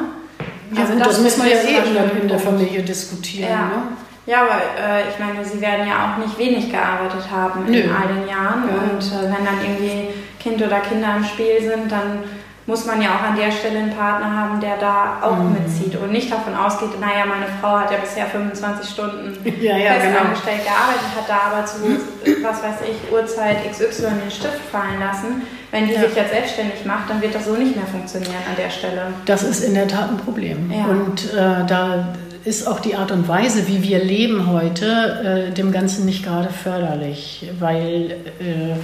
Ja, 0.71 0.81
also 0.81 0.93
gut, 0.93 1.01
das, 1.01 1.07
das 1.09 1.21
muss 1.21 1.37
man 1.37 1.47
ja 1.47 1.61
eben 1.61 2.21
in 2.21 2.27
der 2.27 2.39
Familie 2.39 2.83
diskutieren. 2.83 3.49
Ja. 3.49 3.65
Ne? 3.65 3.83
Ja, 4.27 4.41
aber 4.41 4.55
äh, 4.55 5.09
ich 5.09 5.19
meine, 5.19 5.45
sie 5.45 5.61
werden 5.61 5.87
ja 5.87 6.13
auch 6.13 6.17
nicht 6.17 6.37
wenig 6.39 6.71
gearbeitet 6.71 7.29
haben 7.29 7.65
Nö. 7.65 7.79
in 7.79 7.91
all 7.91 8.07
den 8.07 8.27
Jahren. 8.27 8.63
Ja. 8.67 8.91
Und 8.91 9.03
äh, 9.03 9.23
wenn 9.23 9.45
dann 9.45 9.61
irgendwie 9.63 10.09
Kind 10.39 10.61
oder 10.61 10.79
Kinder 10.79 11.15
im 11.17 11.23
Spiel 11.23 11.61
sind, 11.61 11.91
dann 11.91 12.23
muss 12.67 12.85
man 12.85 13.01
ja 13.01 13.15
auch 13.15 13.21
an 13.21 13.35
der 13.35 13.51
Stelle 13.51 13.79
einen 13.79 13.95
Partner 13.95 14.31
haben, 14.35 14.59
der 14.59 14.77
da 14.77 15.19
auch 15.21 15.37
mhm. 15.37 15.53
mitzieht 15.53 15.95
und 15.95 16.11
nicht 16.11 16.31
davon 16.31 16.55
ausgeht, 16.55 16.99
naja, 16.99 17.25
meine 17.25 17.45
Frau 17.61 17.77
hat 17.77 17.91
ja 17.91 17.97
bisher 17.97 18.25
25 18.25 18.89
Stunden 18.89 19.37
ja, 19.61 19.77
ja, 19.77 19.93
festangestellt 19.93 20.61
genau. 20.63 20.75
gearbeitet, 20.75 21.09
hat 21.15 21.29
da 21.29 21.39
aber 21.51 21.65
zu, 21.65 22.43
was 22.43 22.63
weiß 22.63 22.87
ich, 22.89 23.11
Uhrzeit 23.13 23.57
XY 23.71 24.01
den 24.23 24.31
Stift 24.31 24.61
fallen 24.71 24.99
lassen. 24.99 25.43
wenn 25.71 25.87
die 25.87 25.93
ja. 25.93 26.01
sich 26.01 26.15
jetzt 26.15 26.31
selbstständig 26.31 26.85
macht, 26.85 27.09
dann 27.09 27.21
wird 27.21 27.35
das 27.35 27.45
so 27.45 27.53
nicht 27.53 27.75
mehr 27.75 27.85
funktionieren 27.85 28.43
an 28.49 28.55
der 28.57 28.71
Stelle. 28.71 29.07
Das 29.25 29.43
ist 29.43 29.63
in 29.63 29.75
der 29.75 29.87
Tat 29.87 30.09
ein 30.09 30.17
Problem. 30.17 30.71
Ja. 30.71 30.85
Und 30.85 31.33
äh, 31.33 31.65
da 31.67 32.15
ist 32.45 32.67
auch 32.67 32.79
die 32.79 32.95
Art 32.95 33.11
und 33.11 33.27
Weise, 33.27 33.67
wie 33.67 33.83
wir 33.83 34.03
leben 34.03 34.47
heute, 34.47 35.49
äh, 35.49 35.53
dem 35.53 35.71
Ganzen 35.71 36.05
nicht 36.05 36.23
gerade 36.23 36.49
förderlich. 36.49 37.51
Weil 37.59 38.11
äh, 38.39 38.75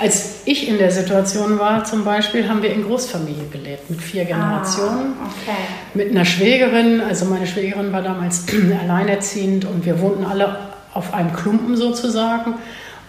als 0.00 0.40
ich 0.46 0.66
in 0.68 0.78
der 0.78 0.90
Situation 0.90 1.58
war, 1.58 1.84
zum 1.84 2.04
Beispiel, 2.04 2.48
haben 2.48 2.62
wir 2.62 2.72
in 2.72 2.84
Großfamilie 2.84 3.48
gelebt, 3.52 3.90
mit 3.90 4.00
vier 4.00 4.24
Generationen. 4.24 5.12
Ah, 5.20 5.26
okay. 5.26 5.58
Mit 5.92 6.10
einer 6.10 6.24
Schwägerin, 6.24 7.02
also 7.02 7.26
meine 7.26 7.46
Schwägerin 7.46 7.92
war 7.92 8.02
damals 8.02 8.46
alleinerziehend 8.82 9.66
und 9.66 9.84
wir 9.84 10.00
wohnten 10.00 10.24
alle 10.24 10.56
auf 10.94 11.12
einem 11.12 11.34
Klumpen 11.34 11.76
sozusagen. 11.76 12.54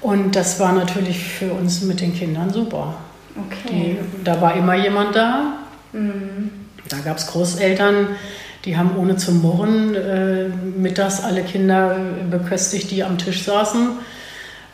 Und 0.02 0.36
das 0.36 0.60
war 0.60 0.74
natürlich 0.74 1.24
für 1.24 1.54
uns 1.54 1.82
mit 1.82 2.02
den 2.02 2.14
Kindern 2.14 2.52
super. 2.52 2.96
Okay. 3.38 3.98
Die, 4.20 4.24
da 4.24 4.42
war 4.42 4.56
immer 4.56 4.76
jemand 4.76 5.16
da. 5.16 5.54
Mhm. 5.94 6.50
Da 6.90 6.98
gab 6.98 7.18
es 7.18 7.28
Großeltern, 7.28 8.08
die 8.66 8.76
haben 8.76 8.98
ohne 8.98 9.16
zu 9.16 9.32
murren 9.32 9.96
äh, 9.96 10.50
mittags 10.78 11.24
alle 11.24 11.44
Kinder 11.44 11.98
beköstigt, 12.30 12.92
die 12.92 13.04
am 13.04 13.18
Tisch 13.18 13.44
saßen. 13.44 13.92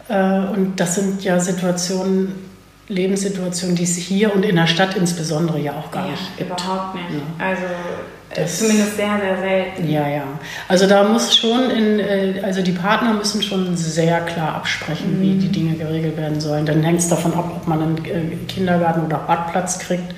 Äh, 0.10 0.40
und 0.54 0.80
das 0.80 0.96
sind 0.96 1.24
ja 1.24 1.40
Situationen, 1.40 2.48
Lebenssituationen, 2.90 3.76
die 3.76 3.84
es 3.84 3.98
hier 3.98 4.34
und 4.34 4.46
in 4.46 4.56
der 4.56 4.68
Stadt 4.68 4.96
insbesondere 4.96 5.60
ja 5.60 5.74
auch 5.74 5.92
gar 5.92 6.06
ja, 6.06 6.12
nicht 6.12 6.38
gibt. 6.38 6.50
Überhaupt 6.50 6.96
nicht. 6.96 7.06
Ja. 7.12 7.46
Also 7.46 7.64
äh, 7.64 8.42
das, 8.42 8.60
zumindest 8.60 8.96
sehr, 8.96 9.20
sehr 9.20 9.38
selten. 9.38 9.90
Ja, 9.90 10.08
ja. 10.08 10.24
Also 10.70 10.88
da 10.88 11.04
muss 11.04 11.36
schon 11.36 11.70
in, 11.70 12.00
äh, 12.00 12.42
also 12.44 12.62
die 12.62 12.72
Partner 12.72 13.14
müssen 13.14 13.42
schon 13.42 13.76
sehr 13.76 14.22
klar 14.22 14.56
absprechen, 14.56 15.18
mhm. 15.18 15.22
wie 15.22 15.36
die 15.36 15.50
Dinge 15.50 15.76
geregelt 15.76 16.16
werden 16.16 16.40
sollen. 16.40 16.66
Dann 16.66 16.82
hängt 16.84 17.00
es 17.00 17.10
davon 17.10 17.34
ab, 17.34 17.52
ob 17.56 17.68
man 17.68 17.82
einen 17.82 18.48
Kindergarten 18.48 19.06
oder 19.06 19.18
Badplatz 19.18 19.80
kriegt 19.80 20.16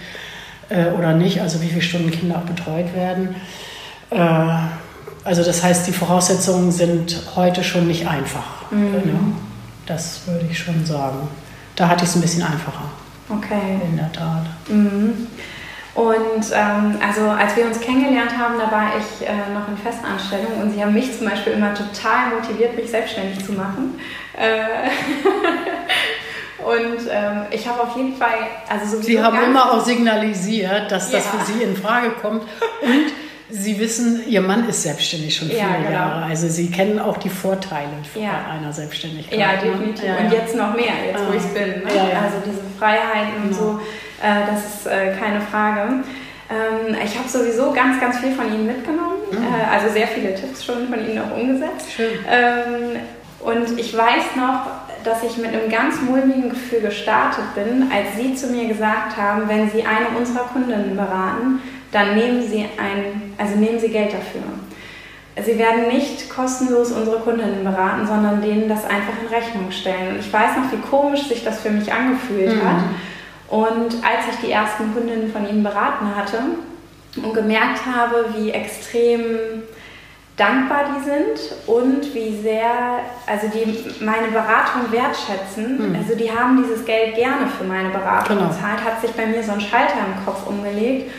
oder 0.96 1.14
nicht, 1.14 1.42
also 1.42 1.64
wie 1.64 1.68
viele 1.68 1.82
Stunden 1.82 2.12
Kinder 2.12 2.36
auch 2.36 2.42
betreut 2.42 2.94
werden. 2.94 3.34
Also 4.12 5.44
das 5.44 5.64
heißt, 5.64 5.88
die 5.88 5.92
Voraussetzungen 5.92 6.72
sind 6.72 7.20
heute 7.36 7.64
schon 7.64 7.88
nicht 7.88 8.08
einfach. 8.08 8.70
Mhm. 8.70 8.92
Ne? 8.92 9.20
Das 9.90 10.22
würde 10.28 10.46
ich 10.50 10.58
schon 10.58 10.86
sagen. 10.86 11.28
Da 11.76 11.90
hatte 11.90 12.04
ich 12.04 12.12
es 12.12 12.16
ein 12.16 12.22
bisschen 12.22 12.44
einfacher. 12.44 12.84
Okay. 13.28 13.82
In 13.84 13.98
der 13.98 14.12
Tat. 14.12 14.46
Mhm. 14.68 15.28
Und 15.96 16.46
ähm, 16.54 17.00
also 17.06 17.28
als 17.28 17.56
wir 17.56 17.66
uns 17.66 17.80
kennengelernt 17.80 18.38
haben, 18.38 18.60
da 18.60 18.72
war 18.72 18.92
ich 19.00 19.28
äh, 19.28 19.52
noch 19.52 19.68
in 19.68 19.78
Festanstellung 19.78 20.62
und 20.62 20.74
Sie 20.74 20.82
haben 20.82 20.94
mich 20.94 21.18
zum 21.18 21.28
Beispiel 21.28 21.54
immer 21.54 21.74
total 21.74 22.36
motiviert, 22.40 22.76
mich 22.76 22.92
selbstständig 22.92 23.44
zu 23.44 23.54
machen. 23.54 24.00
Äh 24.38 24.90
und 26.64 27.10
ähm, 27.12 27.46
ich 27.50 27.68
habe 27.68 27.82
auf 27.82 27.98
jeden 27.98 28.16
Fall, 28.16 28.38
also 28.70 29.02
Sie 29.02 29.22
haben 29.22 29.44
immer 29.44 29.74
auch 29.74 29.84
signalisiert, 29.84 30.92
dass 30.92 31.12
ja. 31.12 31.18
das 31.18 31.28
für 31.28 31.52
Sie 31.52 31.64
in 31.64 31.76
Frage 31.76 32.12
kommt 32.12 32.44
und 32.44 33.12
Sie 33.52 33.80
wissen, 33.80 34.22
Ihr 34.28 34.42
Mann 34.42 34.70
ist 34.70 34.84
selbstständig 34.84 35.36
schon 35.36 35.48
viele 35.48 35.60
ja, 35.60 35.76
genau. 35.78 35.92
Jahre. 35.92 36.26
Also 36.26 36.48
Sie 36.48 36.70
kennen 36.70 37.00
auch 37.00 37.18
die 37.18 37.30
Vorteile 37.30 37.90
ja. 38.16 38.46
einer 38.52 38.72
Selbstständigkeit. 38.72 39.40
Ja, 39.40 39.54
ne? 39.54 39.72
definitiv. 39.72 40.06
Ja, 40.06 40.18
und 40.18 40.32
jetzt 40.32 40.56
noch 40.56 40.76
mehr, 40.76 40.94
jetzt 41.08 41.28
wo 41.28 41.34
ich 41.34 41.44
es 41.44 41.46
ah. 41.46 41.60
bin. 41.60 41.84
Ne? 41.84 42.20
Also 42.22 42.38
diese 42.46 42.62
Freiheiten 42.78 43.44
und 43.44 43.54
so, 43.54 43.80
äh, 44.22 44.52
das 44.52 44.76
ist 44.76 44.88
äh, 44.88 45.16
keine 45.20 45.42
Frage. 45.42 46.04
Ähm, 46.50 46.96
ich 47.04 47.18
habe 47.18 47.28
sowieso 47.28 47.72
ganz, 47.72 48.00
ganz 48.00 48.20
viel 48.20 48.34
von 48.34 48.48
Ihnen 48.54 48.68
mitgenommen. 48.68 49.18
Mhm. 49.32 49.38
Äh, 49.38 49.74
also 49.74 49.94
sehr 49.94 50.08
viele 50.08 50.36
Tipps 50.36 50.66
schon 50.66 50.88
von 50.88 51.00
Ihnen 51.00 51.20
auch 51.20 51.36
umgesetzt. 51.36 51.92
Schön. 51.96 52.20
Ähm, 52.30 53.00
und 53.40 53.80
ich 53.80 53.96
weiß 53.96 54.36
noch, 54.36 54.68
dass 55.04 55.24
ich 55.24 55.38
mit 55.38 55.54
einem 55.54 55.72
ganz 55.72 56.02
mulmigen 56.02 56.50
Gefühl 56.50 56.82
gestartet 56.82 57.56
bin, 57.56 57.90
als 57.92 58.18
Sie 58.18 58.36
zu 58.36 58.48
mir 58.48 58.68
gesagt 58.68 59.16
haben, 59.16 59.48
wenn 59.48 59.70
Sie 59.70 59.84
eine 59.86 60.18
unserer 60.18 60.44
Kundinnen 60.46 60.96
beraten, 60.96 61.62
dann 61.92 62.16
nehmen 62.16 62.42
Sie, 62.48 62.66
ein, 62.78 63.34
also 63.38 63.56
nehmen 63.56 63.80
Sie 63.80 63.90
Geld 63.90 64.14
dafür. 64.14 64.42
Sie 65.44 65.58
werden 65.58 65.88
nicht 65.88 66.30
kostenlos 66.30 66.92
unsere 66.92 67.20
Kundinnen 67.20 67.64
beraten, 67.64 68.06
sondern 68.06 68.42
denen 68.42 68.68
das 68.68 68.84
einfach 68.84 69.14
in 69.22 69.34
Rechnung 69.34 69.72
stellen. 69.72 70.16
Und 70.16 70.20
ich 70.20 70.32
weiß 70.32 70.58
noch, 70.58 70.72
wie 70.72 70.90
komisch 70.90 71.28
sich 71.28 71.44
das 71.44 71.62
für 71.62 71.70
mich 71.70 71.92
angefühlt 71.92 72.56
mhm. 72.56 72.68
hat. 72.68 72.84
Und 73.48 73.96
als 74.04 74.28
ich 74.32 74.46
die 74.46 74.52
ersten 74.52 74.94
Kundinnen 74.94 75.32
von 75.32 75.48
Ihnen 75.48 75.64
beraten 75.64 76.16
hatte 76.16 76.40
und 77.16 77.34
gemerkt 77.34 77.86
habe, 77.86 78.26
wie 78.36 78.52
extrem 78.52 79.64
dankbar 80.36 80.86
die 80.96 81.04
sind 81.04 81.56
und 81.68 82.14
wie 82.14 82.42
sehr, 82.42 83.00
also 83.26 83.48
die 83.48 84.04
meine 84.04 84.28
Beratung 84.28 84.92
wertschätzen. 84.92 85.90
Mhm. 85.90 85.96
Also 85.96 86.16
die 86.16 86.32
haben 86.32 86.64
dieses 86.64 86.86
Geld 86.86 87.16
gerne 87.16 87.48
für 87.48 87.66
meine 87.66 87.90
Beratung 87.90 88.38
genau. 88.38 88.50
bezahlt, 88.50 88.84
hat 88.84 89.02
sich 89.02 89.12
bei 89.12 89.26
mir 89.26 89.44
so 89.44 89.52
ein 89.52 89.62
Schalter 89.62 89.98
im 89.98 90.26
Kopf 90.26 90.48
umgelegt 90.48 91.12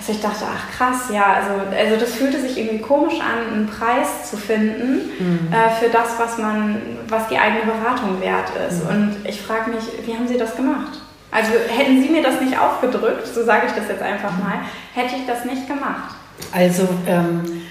dass 0.00 0.08
ich 0.08 0.22
dachte, 0.22 0.46
ach 0.46 0.76
krass, 0.76 1.10
ja, 1.12 1.34
also, 1.34 1.76
also 1.76 1.96
das 1.96 2.14
fühlte 2.14 2.40
sich 2.40 2.56
irgendwie 2.56 2.78
komisch 2.78 3.20
an, 3.20 3.52
einen 3.52 3.66
Preis 3.66 4.30
zu 4.30 4.38
finden 4.38 5.10
mhm. 5.18 5.52
äh, 5.52 5.70
für 5.78 5.90
das, 5.90 6.18
was 6.18 6.38
man, 6.38 6.80
was 7.08 7.28
die 7.28 7.36
eigene 7.36 7.64
Beratung 7.64 8.18
wert 8.22 8.50
ist. 8.66 8.82
Mhm. 8.84 8.90
Und 8.90 9.16
ich 9.24 9.42
frage 9.42 9.70
mich, 9.70 9.84
wie 10.06 10.14
haben 10.14 10.26
Sie 10.26 10.38
das 10.38 10.56
gemacht? 10.56 11.02
Also 11.30 11.52
hätten 11.68 12.02
Sie 12.02 12.08
mir 12.08 12.22
das 12.22 12.40
nicht 12.40 12.58
aufgedrückt, 12.58 13.26
so 13.26 13.44
sage 13.44 13.66
ich 13.66 13.72
das 13.72 13.88
jetzt 13.88 14.02
einfach 14.02 14.32
mal, 14.38 14.60
hätte 14.94 15.16
ich 15.16 15.26
das 15.26 15.44
nicht 15.44 15.68
gemacht. 15.68 16.14
Also 16.50 16.88
ähm, 17.06 17.62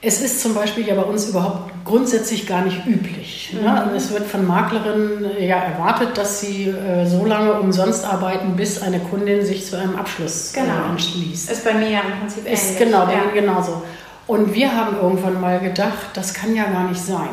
es 0.00 0.22
ist 0.22 0.40
zum 0.40 0.54
Beispiel 0.54 0.86
ja 0.86 0.94
bei 0.94 1.02
uns 1.02 1.28
überhaupt 1.28 1.71
grundsätzlich 1.84 2.46
gar 2.46 2.64
nicht 2.64 2.86
üblich. 2.86 3.50
Ne? 3.52 3.60
Mhm. 3.60 3.66
Ne? 3.66 3.92
Es 3.96 4.10
wird 4.10 4.26
von 4.26 4.46
Maklerinnen 4.46 5.24
äh, 5.24 5.46
ja 5.46 5.56
erwartet, 5.56 6.16
dass 6.16 6.40
sie 6.40 6.68
äh, 6.68 7.06
so 7.06 7.24
lange 7.24 7.54
umsonst 7.54 8.04
arbeiten, 8.04 8.56
bis 8.56 8.82
eine 8.82 9.00
Kundin 9.00 9.44
sich 9.44 9.66
zu 9.66 9.78
einem 9.78 9.96
Abschluss 9.96 10.54
äh, 10.54 10.60
genau. 10.60 10.74
äh, 10.74 10.90
anschließt. 10.90 11.50
Ist 11.50 11.64
bei 11.64 11.74
mir 11.74 11.90
ja 11.90 12.00
im 12.00 12.20
Prinzip 12.20 12.46
ähnlich. 12.46 12.60
Ist 12.60 12.78
genau, 12.78 13.02
ja. 13.02 13.30
genauso. 13.34 13.82
Und 14.26 14.54
wir 14.54 14.74
haben 14.74 14.96
irgendwann 14.96 15.40
mal 15.40 15.58
gedacht, 15.58 16.10
das 16.14 16.32
kann 16.32 16.54
ja 16.54 16.64
gar 16.64 16.88
nicht 16.88 17.00
sein, 17.00 17.30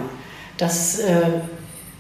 dass, 0.58 1.00
äh, 1.00 1.22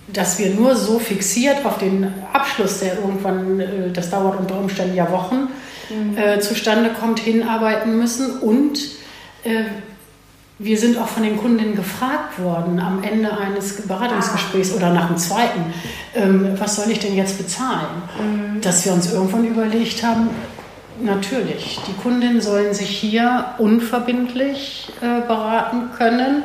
dass 0.07 0.39
wir 0.39 0.49
nur 0.55 0.75
so 0.75 0.97
fixiert 0.97 1.65
auf 1.65 1.77
den 1.77 2.11
Abschluss, 2.33 2.79
der 2.79 2.95
irgendwann, 2.95 3.59
äh, 3.59 3.91
das 3.93 4.09
dauert 4.09 4.39
unter 4.39 4.57
Umständen 4.59 4.95
ja 4.95 5.11
Wochen, 5.11 5.49
mhm. 5.89 6.41
zustande 6.41 6.91
kommt, 6.91 7.19
hinarbeiten 7.19 7.97
müssen 7.97 8.39
und 8.41 8.79
wir 10.59 10.77
sind 10.77 10.97
auch 10.97 11.07
von 11.07 11.23
den 11.23 11.37
Kundinnen 11.37 11.75
gefragt 11.75 12.37
worden 12.41 12.79
am 12.79 13.01
Ende 13.01 13.35
eines 13.35 13.87
Beratungsgesprächs 13.87 14.73
oder 14.73 14.91
nach 14.93 15.07
dem 15.07 15.17
zweiten, 15.17 15.73
ähm, 16.13 16.55
was 16.59 16.75
soll 16.75 16.91
ich 16.91 16.99
denn 16.99 17.15
jetzt 17.15 17.37
bezahlen? 17.37 17.87
Mhm. 18.19 18.61
Dass 18.61 18.85
wir 18.85 18.93
uns 18.93 19.11
irgendwann 19.11 19.45
überlegt 19.45 20.03
haben, 20.03 20.29
natürlich, 21.01 21.79
die 21.87 21.93
Kundinnen 21.93 22.41
sollen 22.41 22.73
sich 22.73 22.89
hier 22.89 23.45
unverbindlich 23.57 24.91
äh, 25.01 25.25
beraten 25.25 25.91
können 25.97 26.43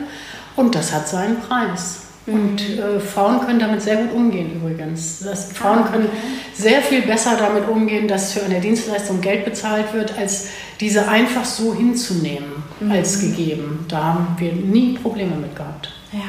und 0.55 0.77
das 0.77 0.92
hat 0.92 1.09
seinen 1.09 1.40
Preis. 1.40 2.03
Und 2.27 2.68
mhm. 2.68 2.79
äh, 2.79 3.00
Frauen 3.00 3.40
können 3.40 3.59
damit 3.59 3.83
sehr 3.83 3.96
gut 3.96 4.12
umgehen 4.14 4.53
übrigens. 4.55 5.20
Das, 5.20 5.53
Frauen 5.53 5.81
ah, 5.81 5.88
können 5.92 6.09
sehr 6.55 6.81
viel 6.81 7.03
besser 7.03 7.37
damit 7.37 7.68
umgehen, 7.68 8.09
dass 8.09 8.33
für 8.33 8.44
eine 8.44 8.61
Dienstleistung 8.61 9.20
Geld 9.20 9.44
bezahlt 9.44 9.92
wird, 9.92 10.16
als 10.16 10.46
diese 10.81 11.09
einfach 11.09 11.45
so 11.45 11.75
hinzunehmen 11.75 12.63
mhm. 12.81 12.93
als 12.93 13.21
gegeben. 13.21 13.87
Da 13.89 14.03
haben 14.05 14.35
wir 14.39 14.53
nie 14.53 14.99
Probleme 14.99 15.37
mit 15.37 15.55
gehabt. 15.57 15.93
Ja. 16.13 16.21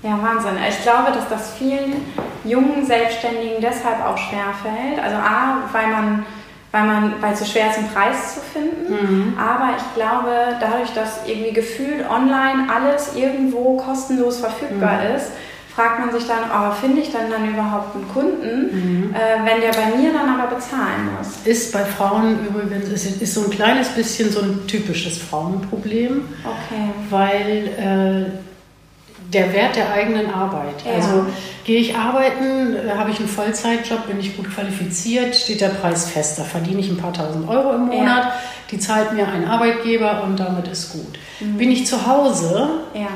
Ja, 0.00 0.16
Wahnsinn. 0.22 0.52
Ich 0.68 0.80
glaube, 0.82 1.10
dass 1.12 1.28
das 1.28 1.54
vielen 1.54 2.04
jungen 2.44 2.86
Selbstständigen 2.86 3.60
deshalb 3.60 4.04
auch 4.04 4.16
schwerfällt. 4.16 5.00
Also 5.02 5.16
A, 5.16 5.64
weil 5.72 5.88
man 5.88 6.24
weil, 6.70 6.84
man, 6.84 7.14
weil 7.22 7.32
es 7.32 7.38
so 7.38 7.44
schwer 7.44 7.70
ist, 7.70 7.78
einen 7.78 7.88
Preis 7.88 8.34
zu 8.34 8.40
finden. 8.40 8.92
Mhm. 8.92 9.38
Aber 9.38 9.70
ich 9.76 9.94
glaube, 9.94 10.56
dadurch, 10.60 10.92
dass 10.92 11.26
irgendwie 11.26 11.52
gefühlt 11.52 12.08
online 12.08 12.66
alles 12.72 13.16
irgendwo 13.16 13.76
kostenlos 13.78 14.38
verfügbar 14.38 15.00
mhm. 15.02 15.16
ist, 15.16 15.30
fragt 15.78 16.00
man 16.00 16.10
sich 16.12 16.26
dann, 16.26 16.50
oh, 16.52 16.72
finde 16.72 17.02
ich 17.02 17.12
dann 17.12 17.30
dann 17.30 17.48
überhaupt 17.48 17.94
einen 17.94 18.08
Kunden, 18.08 18.62
mhm. 18.72 19.14
äh, 19.14 19.48
wenn 19.48 19.60
der 19.60 19.70
bei 19.70 19.96
mir 19.96 20.12
dann 20.12 20.28
aber 20.28 20.56
bezahlen 20.56 21.08
muss? 21.16 21.46
Ist 21.46 21.72
bei 21.72 21.84
Frauen 21.84 22.44
übrigens, 22.44 22.88
ist, 22.88 23.22
ist 23.22 23.34
so 23.34 23.44
ein 23.44 23.50
kleines 23.50 23.90
bisschen 23.90 24.32
so 24.32 24.40
ein 24.40 24.66
typisches 24.66 25.18
Frauenproblem. 25.18 26.24
Okay. 26.42 26.90
Weil 27.10 27.68
äh, 27.78 29.32
der 29.32 29.52
Wert 29.52 29.76
der 29.76 29.92
eigenen 29.92 30.34
Arbeit. 30.34 30.84
Ja. 30.84 30.94
Also 30.94 31.26
gehe 31.64 31.78
ich 31.78 31.94
arbeiten, 31.94 32.74
äh, 32.74 32.96
habe 32.96 33.12
ich 33.12 33.20
einen 33.20 33.28
Vollzeitjob, 33.28 34.08
bin 34.08 34.18
ich 34.18 34.36
gut 34.36 34.52
qualifiziert, 34.52 35.36
steht 35.36 35.60
der 35.60 35.68
Preis 35.68 36.10
fest. 36.10 36.40
Da 36.40 36.42
verdiene 36.42 36.80
ich 36.80 36.90
ein 36.90 36.96
paar 36.96 37.12
tausend 37.12 37.48
Euro 37.48 37.76
im 37.76 37.86
Monat, 37.86 38.24
ja. 38.24 38.32
die 38.72 38.80
zahlt 38.80 39.12
mir 39.12 39.28
ein 39.28 39.46
Arbeitgeber 39.46 40.24
und 40.24 40.40
damit 40.40 40.66
ist 40.66 40.92
gut. 40.92 41.20
Mhm. 41.38 41.56
Bin 41.56 41.70
ich 41.70 41.86
zu 41.86 42.04
Hause, 42.04 42.68
ja. 42.94 43.06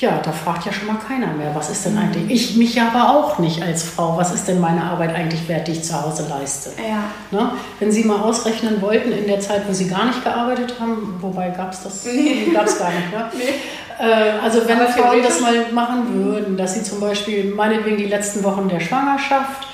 Ja, 0.00 0.18
da 0.24 0.32
fragt 0.32 0.64
ja 0.64 0.72
schon 0.72 0.86
mal 0.86 0.96
keiner 0.96 1.26
mehr, 1.34 1.54
was 1.54 1.68
ist 1.68 1.84
denn 1.84 1.98
eigentlich, 1.98 2.30
ich 2.30 2.56
mich 2.56 2.74
ja 2.74 2.88
aber 2.88 3.10
auch 3.10 3.38
nicht 3.38 3.62
als 3.62 3.82
Frau, 3.82 4.16
was 4.16 4.32
ist 4.32 4.48
denn 4.48 4.58
meine 4.58 4.82
Arbeit 4.82 5.14
eigentlich 5.14 5.46
wert, 5.46 5.68
die 5.68 5.72
ich 5.72 5.84
zu 5.84 6.02
Hause 6.02 6.26
leiste? 6.26 6.70
Ja. 6.78 7.04
Ne? 7.30 7.52
Wenn 7.78 7.92
Sie 7.92 8.04
mal 8.04 8.18
ausrechnen 8.18 8.80
wollten 8.80 9.12
in 9.12 9.26
der 9.26 9.40
Zeit, 9.40 9.68
wo 9.68 9.74
Sie 9.74 9.88
gar 9.88 10.06
nicht 10.06 10.24
gearbeitet 10.24 10.76
haben, 10.80 11.18
wobei 11.20 11.50
gab 11.50 11.74
es 11.74 11.82
das, 11.82 12.04
nee. 12.14 12.50
gab 12.54 12.64
es 12.64 12.78
gar 12.78 12.88
nicht, 12.88 13.12
ne? 13.12 13.30
nee. 13.36 14.02
äh, 14.02 14.40
also 14.42 14.66
wenn 14.66 14.80
aber 14.80 14.88
Frauen 14.88 15.22
das 15.22 15.38
mal 15.42 15.70
machen 15.70 16.24
würden, 16.24 16.56
dass 16.56 16.72
sie 16.72 16.82
zum 16.82 16.98
Beispiel 17.00 17.52
meinetwegen 17.54 17.98
die 17.98 18.06
letzten 18.06 18.42
Wochen 18.42 18.70
der 18.70 18.80
Schwangerschaft 18.80 19.68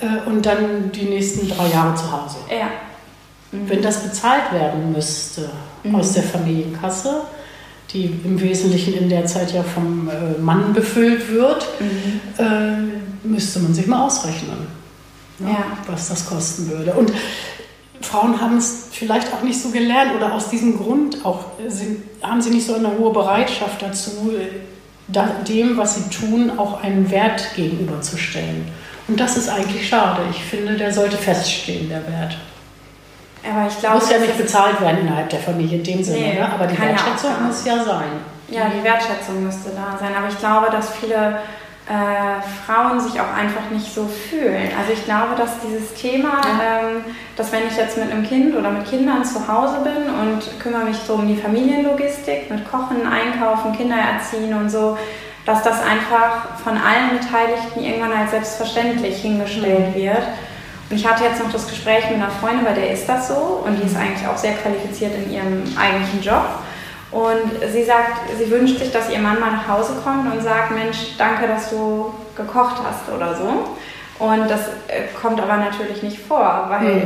äh, 0.00 0.26
und 0.26 0.46
dann 0.46 0.90
die 0.90 1.04
nächsten 1.04 1.50
drei 1.50 1.68
Jahre 1.68 1.94
zu 1.94 2.10
Hause. 2.10 2.36
Ja. 2.48 2.68
Mhm. 3.52 3.68
Wenn 3.68 3.82
das 3.82 3.98
bezahlt 3.98 4.52
werden 4.52 4.90
müsste 4.90 5.50
mhm. 5.82 5.96
aus 5.96 6.14
der 6.14 6.22
Familienkasse, 6.22 7.20
die 7.96 8.12
im 8.24 8.40
Wesentlichen 8.40 8.94
in 8.94 9.08
der 9.08 9.26
Zeit 9.26 9.52
ja 9.52 9.62
vom 9.62 10.08
äh, 10.08 10.40
Mann 10.40 10.72
befüllt 10.72 11.30
wird, 11.30 11.66
mhm. 11.80 12.20
äh, 12.38 13.26
müsste 13.26 13.60
man 13.60 13.74
sich 13.74 13.86
mal 13.86 14.04
ausrechnen, 14.04 14.66
ne, 15.38 15.50
ja. 15.50 15.78
was 15.86 16.08
das 16.08 16.26
kosten 16.26 16.68
würde. 16.70 16.92
Und 16.92 17.12
Frauen 18.00 18.40
haben 18.40 18.58
es 18.58 18.88
vielleicht 18.92 19.32
auch 19.32 19.42
nicht 19.42 19.60
so 19.60 19.70
gelernt 19.70 20.14
oder 20.14 20.32
aus 20.34 20.50
diesem 20.50 20.76
Grund 20.76 21.24
auch 21.24 21.46
sind, 21.68 22.02
haben 22.22 22.42
sie 22.42 22.50
nicht 22.50 22.66
so 22.66 22.74
eine 22.74 22.96
hohe 22.98 23.12
Bereitschaft 23.12 23.82
dazu, 23.82 24.32
dem, 25.08 25.76
was 25.76 25.94
sie 25.96 26.10
tun, 26.10 26.58
auch 26.58 26.82
einen 26.82 27.10
Wert 27.10 27.54
gegenüberzustellen. 27.54 28.66
Und 29.08 29.20
das 29.20 29.36
ist 29.36 29.48
eigentlich 29.48 29.88
schade. 29.88 30.22
Ich 30.30 30.42
finde, 30.42 30.76
der 30.76 30.92
sollte 30.92 31.16
feststehen, 31.16 31.88
der 31.88 32.06
Wert. 32.08 32.36
Aber 33.48 33.68
ich 33.68 33.78
glaube, 33.78 33.96
muss 33.96 34.10
ja 34.10 34.18
nicht 34.18 34.36
bezahlt 34.36 34.80
werden 34.80 35.00
innerhalb 35.00 35.30
der 35.30 35.40
Familie 35.40 35.78
in 35.78 35.84
dem 35.84 36.02
Sinne, 36.02 36.18
nee, 36.18 36.34
ne? 36.34 36.52
aber 36.52 36.66
die 36.66 36.78
Wertschätzung 36.78 37.30
ja 37.30 37.46
muss 37.46 37.64
ja 37.64 37.84
sein. 37.84 38.10
Ja, 38.48 38.68
die 38.68 38.82
Wertschätzung 38.82 39.42
müsste 39.44 39.70
da 39.70 39.96
sein. 39.98 40.12
Aber 40.16 40.28
ich 40.28 40.38
glaube, 40.38 40.70
dass 40.70 40.90
viele 40.90 41.40
äh, 41.88 42.42
Frauen 42.66 43.00
sich 43.00 43.20
auch 43.20 43.32
einfach 43.32 43.70
nicht 43.70 43.92
so 43.92 44.06
fühlen. 44.06 44.70
Also 44.78 44.92
ich 44.92 45.04
glaube, 45.04 45.36
dass 45.36 45.60
dieses 45.60 45.94
Thema, 45.94 46.40
ähm, 46.44 47.04
dass 47.36 47.52
wenn 47.52 47.66
ich 47.68 47.76
jetzt 47.76 47.96
mit 47.96 48.10
einem 48.10 48.24
Kind 48.24 48.56
oder 48.56 48.70
mit 48.70 48.88
Kindern 48.88 49.24
zu 49.24 49.46
Hause 49.46 49.78
bin 49.84 50.12
und 50.12 50.60
kümmere 50.60 50.84
mich 50.84 50.96
so 50.98 51.14
um 51.14 51.28
die 51.28 51.36
Familienlogistik, 51.36 52.50
mit 52.50 52.68
Kochen, 52.68 53.06
Einkaufen, 53.06 53.76
Kinder 53.76 53.96
erziehen 53.96 54.54
und 54.54 54.68
so, 54.68 54.98
dass 55.44 55.62
das 55.62 55.80
einfach 55.80 56.58
von 56.64 56.72
allen 56.72 57.18
Beteiligten 57.20 57.80
irgendwann 57.80 58.12
als 58.12 58.32
selbstverständlich 58.32 59.22
hingestellt 59.22 59.94
mhm. 59.94 60.00
wird. 60.00 60.22
Und 60.88 60.96
ich 60.96 61.06
hatte 61.06 61.24
jetzt 61.24 61.42
noch 61.42 61.52
das 61.52 61.68
Gespräch 61.68 62.04
mit 62.10 62.14
einer 62.14 62.30
Freundin, 62.30 62.64
bei 62.64 62.72
der 62.72 62.92
ist 62.92 63.08
das 63.08 63.28
so 63.28 63.64
und 63.64 63.76
die 63.76 63.86
ist 63.86 63.96
eigentlich 63.96 64.26
auch 64.26 64.36
sehr 64.36 64.54
qualifiziert 64.54 65.12
in 65.14 65.32
ihrem 65.32 65.64
eigentlichen 65.76 66.22
Job. 66.22 66.46
Und 67.10 67.72
sie 67.72 67.84
sagt, 67.84 68.30
sie 68.36 68.50
wünscht 68.50 68.78
sich, 68.78 68.92
dass 68.92 69.10
ihr 69.10 69.18
Mann 69.18 69.40
mal 69.40 69.52
nach 69.52 69.68
Hause 69.68 69.94
kommt 70.04 70.32
und 70.32 70.42
sagt, 70.42 70.72
Mensch, 70.72 71.16
danke, 71.18 71.46
dass 71.46 71.70
du 71.70 72.12
gekocht 72.36 72.76
hast 72.84 73.12
oder 73.14 73.34
so. 73.34 73.76
Und 74.18 74.50
das 74.50 74.68
äh, 74.88 75.02
kommt 75.20 75.40
aber 75.40 75.56
natürlich 75.56 76.02
nicht 76.02 76.18
vor, 76.18 76.66
weil, 76.68 76.80
mhm. 76.80 77.02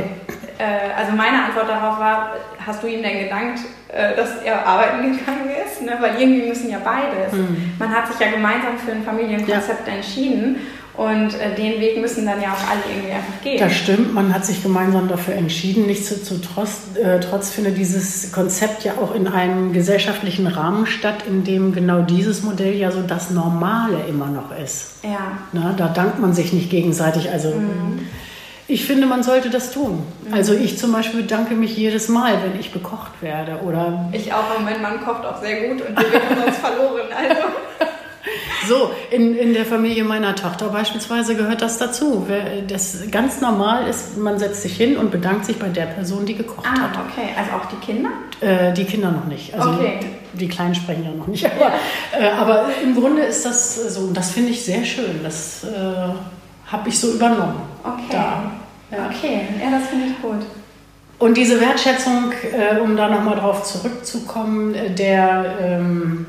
äh, 0.57 0.93
also 0.97 1.11
meine 1.13 1.43
Antwort 1.45 1.69
darauf 1.69 1.99
war, 1.99 2.31
hast 2.65 2.81
du 2.81 2.87
ihm 2.87 3.03
denn 3.03 3.19
gedankt, 3.19 3.59
äh, 3.89 4.15
dass 4.15 4.41
er 4.43 4.65
arbeiten 4.65 5.01
gegangen 5.01 5.49
ist? 5.65 5.81
Ne? 5.81 5.97
Weil 5.99 6.21
irgendwie 6.21 6.47
müssen 6.47 6.69
ja 6.69 6.79
beides. 6.83 7.33
Mhm. 7.33 7.73
Man 7.77 7.93
hat 7.93 8.07
sich 8.07 8.19
ja 8.19 8.31
gemeinsam 8.31 8.77
für 8.77 8.91
ein 8.91 9.03
Familienkonzept 9.03 9.87
ja. 9.87 9.93
entschieden. 9.93 10.61
Und 11.01 11.33
äh, 11.33 11.55
den 11.55 11.81
Weg 11.81 11.99
müssen 11.99 12.27
dann 12.27 12.39
ja 12.39 12.49
auch 12.49 12.69
alle 12.69 12.81
irgendwie 12.87 13.11
einfach 13.11 13.41
gehen. 13.41 13.57
Das 13.57 13.73
stimmt, 13.73 14.13
man 14.13 14.31
hat 14.31 14.45
sich 14.45 14.61
gemeinsam 14.61 15.07
dafür 15.07 15.33
entschieden. 15.33 15.87
Nichtsdestotrotz 15.87 16.95
äh, 17.01 17.19
trotz 17.19 17.49
findet 17.49 17.75
dieses 17.79 18.31
Konzept 18.31 18.83
ja 18.83 18.93
auch 19.01 19.15
in 19.15 19.27
einem 19.27 19.73
gesellschaftlichen 19.73 20.45
Rahmen 20.45 20.85
statt, 20.85 21.23
in 21.27 21.43
dem 21.43 21.73
genau 21.73 22.03
dieses 22.03 22.43
Modell 22.43 22.75
ja 22.75 22.91
so 22.91 23.01
das 23.01 23.31
Normale 23.31 23.97
immer 24.07 24.27
noch 24.27 24.55
ist. 24.55 25.03
Ja. 25.03 25.39
Na, 25.53 25.73
da 25.75 25.87
dankt 25.87 26.19
man 26.19 26.33
sich 26.33 26.53
nicht 26.53 26.69
gegenseitig. 26.69 27.31
Also 27.31 27.49
mhm. 27.49 28.07
ich 28.67 28.85
finde, 28.85 29.07
man 29.07 29.23
sollte 29.23 29.49
das 29.49 29.71
tun. 29.71 30.03
Mhm. 30.27 30.33
Also 30.35 30.53
ich 30.53 30.77
zum 30.77 30.91
Beispiel 30.91 31.23
bedanke 31.23 31.55
mich 31.55 31.75
jedes 31.75 32.09
Mal, 32.09 32.33
wenn 32.43 32.59
ich 32.59 32.71
bekocht 32.71 33.23
werde. 33.23 33.61
Oder 33.65 34.07
ich 34.11 34.31
auch, 34.31 34.55
und 34.55 34.65
mein 34.65 34.79
Mann 34.83 35.03
kocht 35.03 35.25
auch 35.25 35.41
sehr 35.41 35.67
gut 35.67 35.81
und 35.81 35.97
wir 35.97 36.21
haben 36.21 36.43
uns 36.45 36.57
verloren. 36.57 37.07
Also. 37.17 37.41
So, 38.67 38.91
in, 39.09 39.35
in 39.35 39.53
der 39.53 39.65
Familie 39.65 40.03
meiner 40.03 40.35
Tochter 40.35 40.69
beispielsweise 40.69 41.35
gehört 41.35 41.61
das 41.61 41.77
dazu. 41.77 42.27
Das 42.67 42.99
ganz 43.09 43.41
normal 43.41 43.87
ist, 43.87 44.17
man 44.17 44.37
setzt 44.37 44.61
sich 44.61 44.77
hin 44.77 44.97
und 44.97 45.11
bedankt 45.11 45.45
sich 45.45 45.57
bei 45.57 45.69
der 45.69 45.85
Person, 45.85 46.25
die 46.25 46.35
gekocht 46.35 46.67
ah, 46.67 46.81
hat. 46.81 46.91
okay. 46.91 47.29
Also 47.35 47.51
auch 47.53 47.65
die 47.65 47.77
Kinder? 47.77 48.09
Äh, 48.39 48.73
die 48.73 48.85
Kinder 48.85 49.11
noch 49.11 49.25
nicht. 49.25 49.53
Also 49.53 49.71
okay. 49.71 49.99
die, 50.33 50.37
die, 50.37 50.47
Kleinen 50.47 50.75
sprechen 50.75 51.03
ja 51.03 51.11
noch 51.11 51.27
nicht. 51.27 51.45
Aber, 51.45 51.71
äh, 52.19 52.29
aber 52.29 52.65
im 52.83 52.95
Grunde 52.95 53.23
ist 53.23 53.45
das 53.45 53.93
so. 53.95 54.01
Und 54.01 54.15
das 54.15 54.31
finde 54.31 54.51
ich 54.51 54.63
sehr 54.63 54.85
schön. 54.85 55.21
Das 55.23 55.63
äh, 55.63 56.67
habe 56.71 56.89
ich 56.89 56.99
so 56.99 57.13
übernommen. 57.13 57.61
Okay. 57.83 58.03
Da. 58.11 58.51
Ja. 58.91 59.09
Okay, 59.09 59.41
ja, 59.63 59.71
das 59.71 59.89
finde 59.89 60.07
ich 60.07 60.21
gut. 60.21 60.45
Und 61.17 61.37
diese 61.37 61.61
Wertschätzung, 61.61 62.31
äh, 62.51 62.79
um 62.79 62.97
da 62.97 63.07
nochmal 63.07 63.35
drauf 63.35 63.63
zurückzukommen, 63.63 64.73
äh, 64.73 64.89
der 64.89 65.55
ähm, 65.61 66.25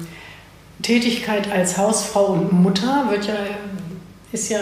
Tätigkeit 0.82 1.50
als 1.50 1.78
Hausfrau 1.78 2.26
und 2.26 2.52
Mutter 2.52 3.06
wird 3.10 3.26
ja, 3.26 3.34
ist 4.32 4.50
ja 4.50 4.58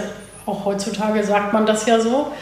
auch 0.46 0.64
heutzutage 0.64 1.22
sagt 1.24 1.52
man 1.52 1.66
das 1.66 1.86
ja 1.86 2.00
so. 2.00 2.32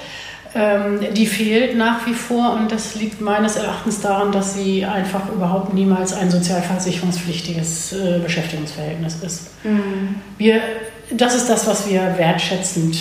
Ähm, 0.55 1.01
die 1.13 1.27
fehlt 1.27 1.77
nach 1.77 2.07
wie 2.07 2.15
vor 2.15 2.55
und 2.55 2.73
das 2.73 2.95
liegt 2.95 3.21
meines 3.21 3.57
Erachtens 3.57 4.01
daran, 4.01 4.33
dass 4.33 4.55
sie 4.55 4.85
einfach 4.85 5.31
überhaupt 5.31 5.75
niemals 5.75 6.15
ein 6.15 6.31
sozialversicherungspflichtiges 6.31 7.93
äh, 7.93 8.19
Beschäftigungsverhältnis 8.21 9.17
ist. 9.23 9.51
Mhm. 9.65 10.17
Wir, 10.39 10.63
das 11.11 11.35
ist 11.35 11.51
das, 11.51 11.67
was 11.67 11.89
wir 11.89 12.01
wertschätzend 12.17 12.99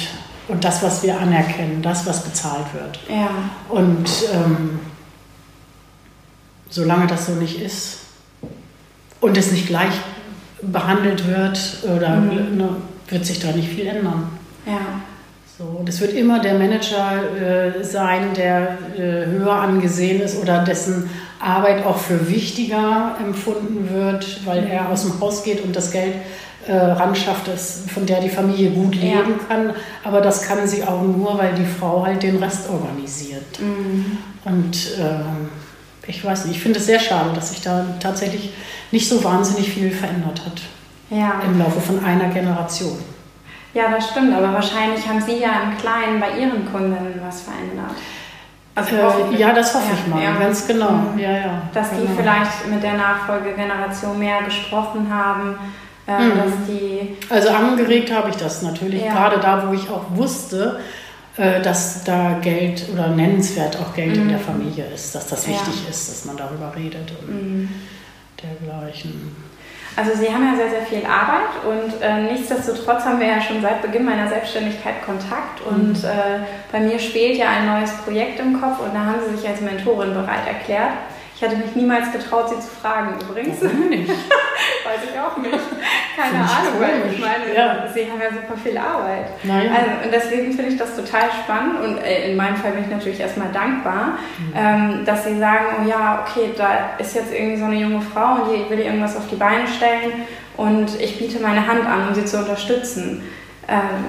und 0.49 0.63
das, 0.63 0.83
was 0.83 1.03
wir 1.03 1.17
anerkennen, 1.17 1.81
das, 1.81 2.05
was 2.05 2.23
bezahlt 2.23 2.73
wird. 2.73 2.99
Ja. 3.09 3.29
Und 3.69 4.09
ähm, 4.33 4.79
solange 6.69 7.07
das 7.07 7.27
so 7.27 7.31
nicht 7.33 7.61
ist 7.61 7.99
und 9.21 9.37
es 9.37 9.51
nicht 9.51 9.67
gleich 9.67 9.93
behandelt 10.61 11.27
wird 11.27 11.59
oder 11.95 12.15
mhm. 12.15 12.57
ne, 12.57 12.69
wird 13.09 13.25
sich 13.25 13.39
da 13.39 13.51
nicht 13.51 13.69
viel 13.69 13.87
ändern. 13.87 14.29
Ja. 14.65 15.01
So, 15.57 15.81
das 15.83 16.01
wird 16.01 16.13
immer 16.13 16.39
der 16.39 16.53
Manager 16.53 17.23
äh, 17.79 17.83
sein, 17.83 18.33
der 18.35 18.77
äh, 18.95 19.25
höher 19.25 19.53
angesehen 19.53 20.21
ist 20.21 20.39
oder 20.39 20.63
dessen 20.63 21.09
Arbeit 21.39 21.83
auch 21.83 21.97
für 21.97 22.29
wichtiger 22.29 23.15
empfunden 23.23 23.89
wird, 23.91 24.45
weil 24.45 24.61
mhm. 24.61 24.71
er 24.71 24.89
aus 24.89 25.01
dem 25.03 25.19
Haus 25.19 25.43
geht 25.43 25.63
und 25.63 25.75
das 25.75 25.91
Geld 25.91 26.13
äh, 26.67 26.75
ranschafft, 26.75 27.47
das, 27.47 27.83
von 27.91 28.05
der 28.05 28.21
die 28.21 28.29
Familie 28.29 28.71
gut 28.71 28.95
leben 28.95 29.35
ja. 29.39 29.45
kann. 29.47 29.73
Aber 30.03 30.21
das 30.21 30.43
kann 30.43 30.67
sie 30.67 30.83
auch 30.83 31.01
nur, 31.01 31.37
weil 31.37 31.53
die 31.53 31.65
Frau 31.65 32.05
halt 32.05 32.21
den 32.21 32.37
Rest 32.37 32.69
organisiert. 32.69 33.59
Mhm. 33.59 34.17
Und 34.45 34.77
ähm, 34.99 35.49
ich 36.05 36.23
weiß 36.23 36.45
nicht, 36.45 36.57
ich 36.57 36.61
finde 36.61 36.79
es 36.79 36.85
sehr 36.85 36.99
schade, 36.99 37.31
dass 37.33 37.49
sich 37.49 37.61
da 37.61 37.85
tatsächlich 37.99 38.51
nicht 38.91 39.07
so 39.07 39.23
wahnsinnig 39.23 39.71
viel 39.71 39.91
verändert 39.91 40.41
hat. 40.45 40.61
Ja. 41.09 41.41
Im 41.45 41.59
Laufe 41.59 41.79
von 41.79 42.03
einer 42.03 42.29
Generation. 42.29 42.97
Ja, 43.73 43.91
das 43.91 44.09
stimmt, 44.09 44.33
aber 44.33 44.53
wahrscheinlich 44.53 45.07
haben 45.07 45.21
Sie 45.21 45.37
ja 45.37 45.61
im 45.63 45.77
Kleinen 45.77 46.19
bei 46.19 46.39
Ihren 46.39 46.65
Kundinnen 46.71 47.21
was 47.25 47.41
verändert. 47.41 47.95
Also 48.75 48.95
äh, 48.95 49.37
ja, 49.37 49.53
das 49.53 49.73
hoffe 49.73 49.87
ja, 49.89 49.97
ich 49.99 50.07
mal, 50.07 50.23
ja. 50.23 50.35
ganz 50.35 50.67
genau. 50.67 50.91
Mhm. 50.91 51.19
Ja, 51.19 51.31
ja, 51.31 51.61
dass 51.73 51.89
genau. 51.89 52.01
die 52.01 52.07
vielleicht 52.15 52.67
mit 52.69 52.83
der 52.83 52.93
Nachfolgegeneration 52.93 54.19
mehr 54.19 54.43
gesprochen 54.43 55.07
haben. 55.11 55.55
Äh, 56.07 56.19
mhm. 56.19 56.37
dass 56.37 56.53
die 56.69 57.17
also 57.29 57.49
angeregt 57.49 58.13
habe 58.13 58.29
ich 58.29 58.37
das 58.37 58.61
natürlich, 58.61 59.03
ja. 59.03 59.11
gerade 59.11 59.39
da, 59.41 59.67
wo 59.67 59.73
ich 59.73 59.89
auch 59.89 60.05
wusste, 60.15 60.79
äh, 61.35 61.61
dass 61.61 62.05
da 62.05 62.37
Geld 62.41 62.87
oder 62.93 63.09
nennenswert 63.09 63.77
auch 63.77 63.93
Geld 63.93 64.15
mhm. 64.15 64.21
in 64.21 64.29
der 64.29 64.39
Familie 64.39 64.85
ist, 64.93 65.13
dass 65.13 65.27
das 65.27 65.45
wichtig 65.47 65.89
ist, 65.89 66.09
dass 66.09 66.23
man 66.23 66.37
darüber 66.37 66.73
redet 66.75 67.11
und 67.21 67.29
mhm. 67.29 67.69
Dergleichen. 68.41 69.35
Also 69.95 70.11
Sie 70.13 70.31
haben 70.31 70.45
ja 70.45 70.55
sehr, 70.55 70.69
sehr 70.69 70.83
viel 70.83 71.05
Arbeit 71.07 71.49
und 71.65 72.01
äh, 72.03 72.31
nichtsdestotrotz 72.31 73.03
haben 73.03 73.19
wir 73.19 73.27
ja 73.27 73.41
schon 73.41 73.63
seit 73.63 73.81
Beginn 73.81 74.05
meiner 74.05 74.27
Selbstständigkeit 74.27 75.03
Kontakt 75.03 75.59
und 75.65 75.97
mhm. 75.97 76.05
äh, 76.07 76.45
bei 76.71 76.79
mir 76.79 76.99
spielt 76.99 77.35
ja 77.35 77.49
ein 77.49 77.65
neues 77.65 77.91
Projekt 78.03 78.39
im 78.39 78.61
Kopf 78.61 78.79
und 78.79 78.93
da 78.93 79.05
haben 79.05 79.19
Sie 79.27 79.37
sich 79.37 79.49
als 79.49 79.59
Mentorin 79.61 80.13
bereit 80.13 80.45
erklärt. 80.47 80.91
Ich 81.37 81.43
hatte 81.43 81.55
mich 81.55 81.75
niemals 81.75 82.11
getraut, 82.11 82.49
sie 82.49 82.59
zu 82.59 82.67
fragen 82.81 83.13
übrigens. 83.21 83.57
Warum 83.61 83.89
nicht? 83.89 84.09
Weiß 84.09 85.03
ich 85.03 85.19
auch 85.19 85.37
nicht. 85.37 85.53
Keine 86.15 86.39
Ahnung, 86.39 86.79
weil 86.79 87.13
ich 87.13 87.19
meine, 87.19 87.53
ja. 87.55 87.87
sie 87.93 88.09
haben 88.09 88.19
ja 88.19 88.29
super 88.31 88.57
viel 88.57 88.75
Arbeit. 88.75 89.27
Naja. 89.43 89.69
Also, 89.69 90.05
und 90.05 90.11
deswegen 90.11 90.53
finde 90.53 90.71
ich 90.71 90.79
das 90.79 90.95
total 90.95 91.29
spannend 91.43 91.79
und 91.79 91.97
äh, 91.99 92.31
in 92.31 92.37
meinem 92.37 92.55
Fall 92.55 92.71
bin 92.71 92.85
ich 92.85 92.89
natürlich 92.89 93.19
erstmal 93.19 93.51
dankbar, 93.51 94.17
mhm. 94.39 94.53
ähm, 94.55 95.05
dass 95.05 95.25
sie 95.25 95.37
sagen, 95.37 95.65
oh 95.79 95.87
ja, 95.87 96.25
okay, 96.25 96.49
da 96.57 96.97
ist 96.97 97.13
jetzt 97.13 97.31
irgendwie 97.31 97.57
so 97.57 97.65
eine 97.65 97.75
junge 97.75 98.01
Frau 98.01 98.41
und 98.41 98.51
die 98.51 98.67
will 98.71 98.79
irgendwas 98.79 99.15
auf 99.15 99.27
die 99.27 99.35
Beine 99.35 99.67
stellen 99.67 100.25
und 100.55 100.99
ich 100.99 101.19
biete 101.19 101.39
meine 101.39 101.67
Hand 101.67 101.85
an, 101.85 102.07
um 102.07 102.15
sie 102.15 102.25
zu 102.25 102.39
unterstützen. 102.39 103.21
Ähm, 103.67 104.05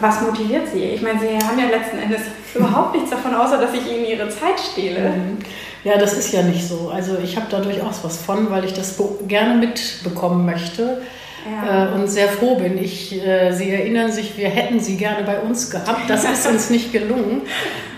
was 0.00 0.22
motiviert 0.22 0.68
sie? 0.68 0.82
Ich 0.82 1.02
meine, 1.02 1.20
sie 1.20 1.36
haben 1.46 1.58
ja 1.58 1.66
letzten 1.66 1.98
Endes 1.98 2.22
überhaupt 2.56 2.94
nichts 2.94 3.10
davon, 3.10 3.34
außer 3.34 3.58
dass 3.58 3.72
ich 3.74 3.90
ihnen 3.90 4.04
ihre 4.04 4.28
Zeit 4.28 4.58
stehle. 4.72 5.10
Mhm. 5.10 5.38
Ja, 5.84 5.98
das 5.98 6.14
ist 6.14 6.32
ja 6.32 6.42
nicht 6.42 6.66
so. 6.66 6.90
Also 6.92 7.18
ich 7.22 7.36
habe 7.36 7.46
da 7.50 7.60
durchaus 7.60 8.02
was 8.02 8.16
von, 8.16 8.50
weil 8.50 8.64
ich 8.64 8.72
das 8.72 8.96
gerne 9.28 9.54
mitbekommen 9.54 10.46
möchte. 10.46 11.02
Ja. 11.44 11.88
Äh, 11.88 11.92
und 11.92 12.08
sehr 12.08 12.28
froh 12.28 12.56
bin. 12.56 12.82
Ich, 12.82 13.14
äh, 13.22 13.52
Sie 13.52 13.70
erinnern 13.70 14.10
sich, 14.10 14.38
wir 14.38 14.48
hätten 14.48 14.80
Sie 14.80 14.96
gerne 14.96 15.24
bei 15.24 15.38
uns 15.40 15.70
gehabt. 15.70 16.08
Das 16.08 16.24
ist 16.32 16.46
uns 16.46 16.70
nicht 16.70 16.92
gelungen. 16.92 17.42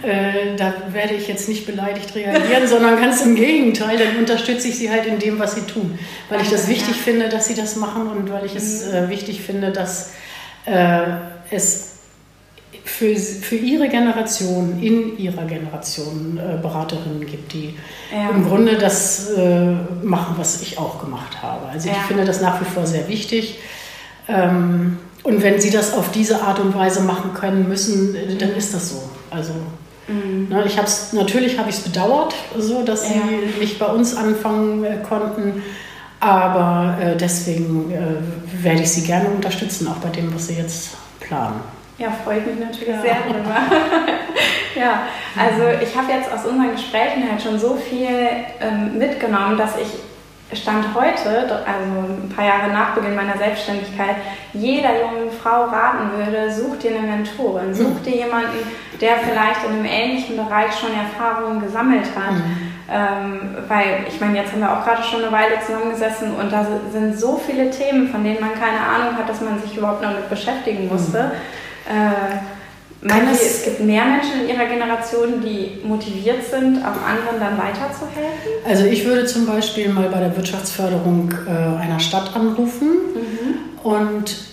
Äh, 0.02 0.56
da 0.56 0.74
werde 0.90 1.14
ich 1.14 1.28
jetzt 1.28 1.48
nicht 1.48 1.64
beleidigt 1.64 2.14
reagieren, 2.14 2.66
sondern 2.66 3.00
ganz 3.00 3.22
im 3.22 3.36
Gegenteil. 3.36 3.98
Dann 3.98 4.16
unterstütze 4.18 4.68
ich 4.68 4.76
Sie 4.76 4.90
halt 4.90 5.06
in 5.06 5.20
dem, 5.20 5.38
was 5.38 5.54
Sie 5.54 5.62
tun. 5.62 5.96
Weil 6.28 6.40
ich 6.42 6.50
das 6.50 6.66
wichtig 6.68 6.96
ja. 6.96 7.02
finde, 7.04 7.28
dass 7.28 7.46
Sie 7.46 7.54
das 7.54 7.76
machen 7.76 8.08
und 8.08 8.32
weil 8.32 8.44
ich 8.44 8.56
es 8.56 8.84
mhm. 8.86 9.08
wichtig 9.08 9.42
finde, 9.42 9.70
dass 9.70 10.12
es 11.50 11.95
für, 12.96 13.14
für 13.14 13.56
ihre 13.56 13.88
Generation, 13.88 14.78
in 14.80 15.18
ihrer 15.18 15.44
Generation 15.44 16.38
äh, 16.38 16.56
Beraterinnen 16.56 17.26
gibt, 17.26 17.52
die 17.52 17.74
ja. 18.10 18.30
im 18.30 18.48
Grunde 18.48 18.78
das 18.78 19.32
äh, 19.32 19.72
machen, 20.02 20.36
was 20.38 20.62
ich 20.62 20.78
auch 20.78 20.98
gemacht 21.00 21.42
habe. 21.42 21.66
Also 21.66 21.88
ja. 21.88 21.94
ich 21.94 22.02
finde 22.02 22.24
das 22.24 22.40
nach 22.40 22.58
wie 22.60 22.64
vor 22.64 22.86
sehr 22.86 23.06
wichtig. 23.08 23.58
Ähm, 24.28 24.96
und 25.24 25.42
wenn 25.42 25.60
sie 25.60 25.70
das 25.70 25.92
auf 25.92 26.10
diese 26.10 26.40
Art 26.40 26.58
und 26.58 26.74
Weise 26.74 27.02
machen 27.02 27.34
können 27.34 27.68
müssen, 27.68 28.16
dann 28.38 28.52
ist 28.52 28.72
das 28.72 28.88
so. 28.88 29.02
Also 29.30 29.52
mhm. 30.08 30.48
ne, 30.48 30.64
ich 30.64 30.78
habe 30.78 30.86
es 30.86 31.12
natürlich 31.12 31.58
habe 31.58 31.68
ich 31.68 31.76
es 31.76 31.82
bedauert, 31.82 32.34
so 32.58 32.82
dass 32.82 33.02
ja. 33.02 33.16
sie 33.28 33.60
nicht 33.60 33.78
bei 33.78 33.86
uns 33.86 34.16
anfangen 34.16 34.84
äh, 34.84 34.96
konnten. 35.06 35.62
Aber 36.18 36.96
äh, 36.98 37.14
deswegen 37.14 37.92
äh, 37.92 38.64
werde 38.64 38.80
ich 38.80 38.90
sie 38.90 39.02
gerne 39.02 39.28
unterstützen, 39.28 39.86
auch 39.86 39.96
bei 39.96 40.08
dem, 40.08 40.34
was 40.34 40.46
sie 40.46 40.54
jetzt 40.54 40.92
planen. 41.20 41.60
Ja, 41.98 42.10
freue 42.10 42.40
ich 42.40 42.46
mich 42.46 42.58
natürlich 42.58 42.94
ja. 42.94 43.00
sehr 43.00 43.16
drüber. 43.26 43.56
ja, 44.74 45.02
also 45.34 45.82
ich 45.82 45.96
habe 45.96 46.12
jetzt 46.12 46.30
aus 46.30 46.44
unseren 46.44 46.72
Gesprächen 46.72 47.30
halt 47.30 47.40
schon 47.40 47.58
so 47.58 47.76
viel 47.76 48.28
ähm, 48.60 48.98
mitgenommen, 48.98 49.56
dass 49.56 49.78
ich 49.78 49.88
Stand 50.52 50.94
heute, 50.94 51.64
also 51.66 52.22
ein 52.22 52.32
paar 52.34 52.44
Jahre 52.44 52.70
nach 52.70 52.94
Beginn 52.94 53.16
meiner 53.16 53.36
Selbstständigkeit, 53.36 54.16
jeder 54.52 54.90
jungen 55.00 55.30
Frau 55.42 55.64
raten 55.64 56.10
würde, 56.16 56.52
such 56.52 56.78
dir 56.78 56.96
eine 56.96 57.00
Mentorin, 57.00 57.74
such 57.74 58.00
dir 58.04 58.14
jemanden, 58.14 58.58
der 59.00 59.16
vielleicht 59.16 59.64
in 59.64 59.72
einem 59.72 59.84
ähnlichen 59.84 60.36
Bereich 60.36 60.72
schon 60.78 60.90
Erfahrungen 60.94 61.60
gesammelt 61.60 62.06
hat. 62.14 62.34
Mhm. 62.34 62.72
Ähm, 62.88 63.56
weil 63.66 64.06
ich 64.08 64.20
meine, 64.20 64.38
jetzt 64.38 64.52
haben 64.52 64.60
wir 64.60 64.72
auch 64.72 64.84
gerade 64.84 65.02
schon 65.02 65.24
eine 65.24 65.32
Weile 65.32 65.58
zusammengesessen 65.66 66.36
und 66.36 66.52
da 66.52 66.64
sind 66.92 67.18
so 67.18 67.42
viele 67.44 67.68
Themen, 67.70 68.08
von 68.08 68.22
denen 68.22 68.40
man 68.40 68.54
keine 68.54 68.78
Ahnung 68.78 69.18
hat, 69.18 69.28
dass 69.28 69.40
man 69.40 69.60
sich 69.60 69.76
überhaupt 69.76 70.02
noch 70.02 70.12
mit 70.12 70.30
beschäftigen 70.30 70.86
musste. 70.86 71.24
Mhm. 71.24 71.32
Äh, 71.88 73.06
meinen 73.06 73.34
Sie, 73.34 73.46
es 73.46 73.64
gibt 73.64 73.80
mehr 73.80 74.04
Menschen 74.04 74.42
in 74.42 74.48
Ihrer 74.48 74.66
Generation, 74.66 75.40
die 75.42 75.86
motiviert 75.86 76.44
sind, 76.44 76.78
auch 76.78 77.00
anderen 77.06 77.38
dann 77.38 77.58
weiterzuhelfen? 77.58 78.52
Also 78.66 78.84
ich 78.84 79.04
würde 79.04 79.26
zum 79.26 79.46
Beispiel 79.46 79.88
mal 79.88 80.08
bei 80.08 80.18
der 80.18 80.36
Wirtschaftsförderung 80.36 81.32
äh, 81.46 81.82
einer 81.82 82.00
Stadt 82.00 82.34
anrufen 82.34 82.88
mhm. 83.14 83.88
und 83.88 84.36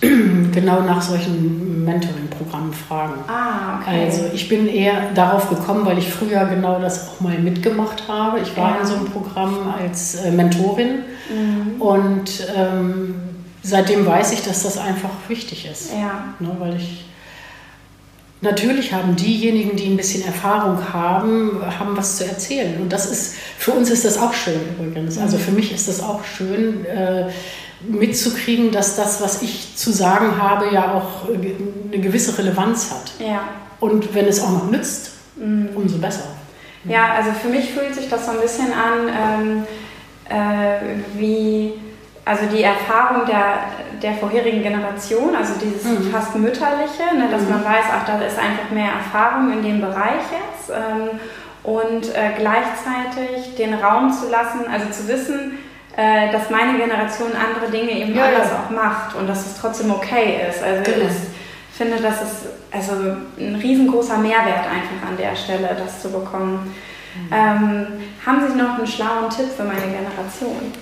genau 0.52 0.82
nach 0.82 1.02
solchen 1.02 1.84
Mentoring-Programmen 1.84 2.72
fragen. 2.72 3.14
Ah, 3.28 3.80
okay. 3.80 4.04
Also 4.04 4.24
ich 4.32 4.48
bin 4.48 4.66
eher 4.66 5.10
darauf 5.14 5.48
gekommen, 5.48 5.84
weil 5.84 5.98
ich 5.98 6.08
früher 6.08 6.44
genau 6.46 6.80
das 6.80 7.08
auch 7.08 7.20
mal 7.20 7.38
mitgemacht 7.38 8.08
habe. 8.08 8.40
Ich 8.40 8.56
war 8.56 8.76
ja. 8.76 8.80
in 8.80 8.86
so 8.86 8.94
einem 8.94 9.06
Programm 9.06 9.74
als 9.78 10.16
äh, 10.16 10.30
Mentorin 10.30 11.00
mhm. 11.28 11.80
und 11.80 12.30
ähm, 12.56 13.14
seitdem 13.62 14.06
weiß 14.06 14.32
ich, 14.32 14.42
dass 14.42 14.62
das 14.62 14.78
einfach 14.78 15.10
wichtig 15.28 15.68
ist. 15.70 15.92
Ja. 15.92 16.34
Ne, 16.38 16.54
weil 16.58 16.76
ich 16.76 17.04
natürlich 18.44 18.92
haben 18.92 19.16
diejenigen, 19.16 19.76
die 19.76 19.86
ein 19.86 19.96
bisschen 19.96 20.24
Erfahrung 20.24 20.92
haben, 20.92 21.60
haben 21.78 21.96
was 21.96 22.18
zu 22.18 22.24
erzählen. 22.24 22.80
Und 22.80 22.92
das 22.92 23.10
ist, 23.10 23.34
für 23.58 23.72
uns 23.72 23.90
ist 23.90 24.04
das 24.04 24.18
auch 24.18 24.32
schön 24.32 24.60
übrigens. 24.78 25.18
Also 25.18 25.38
für 25.38 25.50
mich 25.50 25.72
ist 25.72 25.88
das 25.88 26.00
auch 26.00 26.24
schön, 26.24 26.84
äh, 26.86 27.30
mitzukriegen, 27.88 28.70
dass 28.70 28.96
das, 28.96 29.20
was 29.20 29.42
ich 29.42 29.76
zu 29.76 29.92
sagen 29.92 30.40
habe, 30.40 30.72
ja 30.72 30.94
auch 30.94 31.28
eine 31.28 31.98
gewisse 31.98 32.36
Relevanz 32.38 32.90
hat. 32.90 33.12
Ja. 33.18 33.42
Und 33.80 34.14
wenn 34.14 34.26
es 34.26 34.40
auch 34.42 34.50
noch 34.50 34.70
nützt, 34.70 35.12
mhm. 35.36 35.70
umso 35.74 35.98
besser. 35.98 36.24
Ja, 36.84 37.14
also 37.14 37.30
für 37.32 37.48
mich 37.48 37.72
fühlt 37.72 37.94
sich 37.94 38.08
das 38.08 38.26
so 38.26 38.32
ein 38.32 38.40
bisschen 38.40 38.72
an, 38.72 39.08
ähm, 39.08 39.62
äh, 40.28 41.18
wie 41.18 41.72
also 42.24 42.46
die 42.46 42.62
Erfahrung 42.62 43.26
der, 43.26 43.64
der 44.02 44.14
vorherigen 44.14 44.62
Generation, 44.62 45.36
also 45.36 45.54
dieses 45.60 45.84
mhm. 45.84 46.10
fast 46.10 46.34
mütterliche, 46.36 47.14
ne, 47.16 47.28
dass 47.30 47.42
mhm. 47.42 47.50
man 47.50 47.64
weiß, 47.64 47.84
ach, 47.92 48.06
da 48.06 48.18
ist 48.20 48.38
einfach 48.38 48.70
mehr 48.70 48.92
Erfahrung 48.92 49.52
in 49.52 49.62
dem 49.62 49.80
Bereich 49.80 50.22
jetzt 50.32 50.70
ähm, 50.70 51.20
und 51.62 52.14
äh, 52.14 52.30
gleichzeitig 52.36 53.56
den 53.56 53.74
Raum 53.74 54.10
zu 54.12 54.30
lassen, 54.30 54.60
also 54.70 54.86
zu 54.90 55.06
wissen, 55.08 55.58
äh, 55.96 56.32
dass 56.32 56.48
meine 56.48 56.78
Generation 56.78 57.30
andere 57.32 57.70
Dinge 57.70 57.90
eben 57.90 58.14
ja, 58.14 58.26
anders 58.26 58.50
ja. 58.50 58.64
auch 58.64 58.70
macht 58.70 59.14
und 59.16 59.28
dass 59.28 59.46
es 59.46 59.60
trotzdem 59.60 59.90
okay 59.90 60.40
ist. 60.48 60.62
Also 60.62 60.82
genau. 60.82 61.06
ich 61.06 61.76
finde, 61.76 62.00
das 62.00 62.22
ist 62.22 62.46
also 62.72 62.92
ein 63.38 63.56
riesengroßer 63.56 64.16
Mehrwert 64.18 64.64
einfach 64.64 65.08
an 65.08 65.16
der 65.18 65.36
Stelle, 65.36 65.76
das 65.78 66.00
zu 66.00 66.10
bekommen. 66.10 66.74
Mhm. 67.14 67.32
Ähm, 67.32 67.86
haben 68.24 68.40
Sie 68.48 68.56
noch 68.56 68.78
einen 68.78 68.86
schlauen 68.86 69.28
Tipp 69.30 69.46
für 69.56 69.64
meine 69.64 69.82
Generation? 69.82 70.72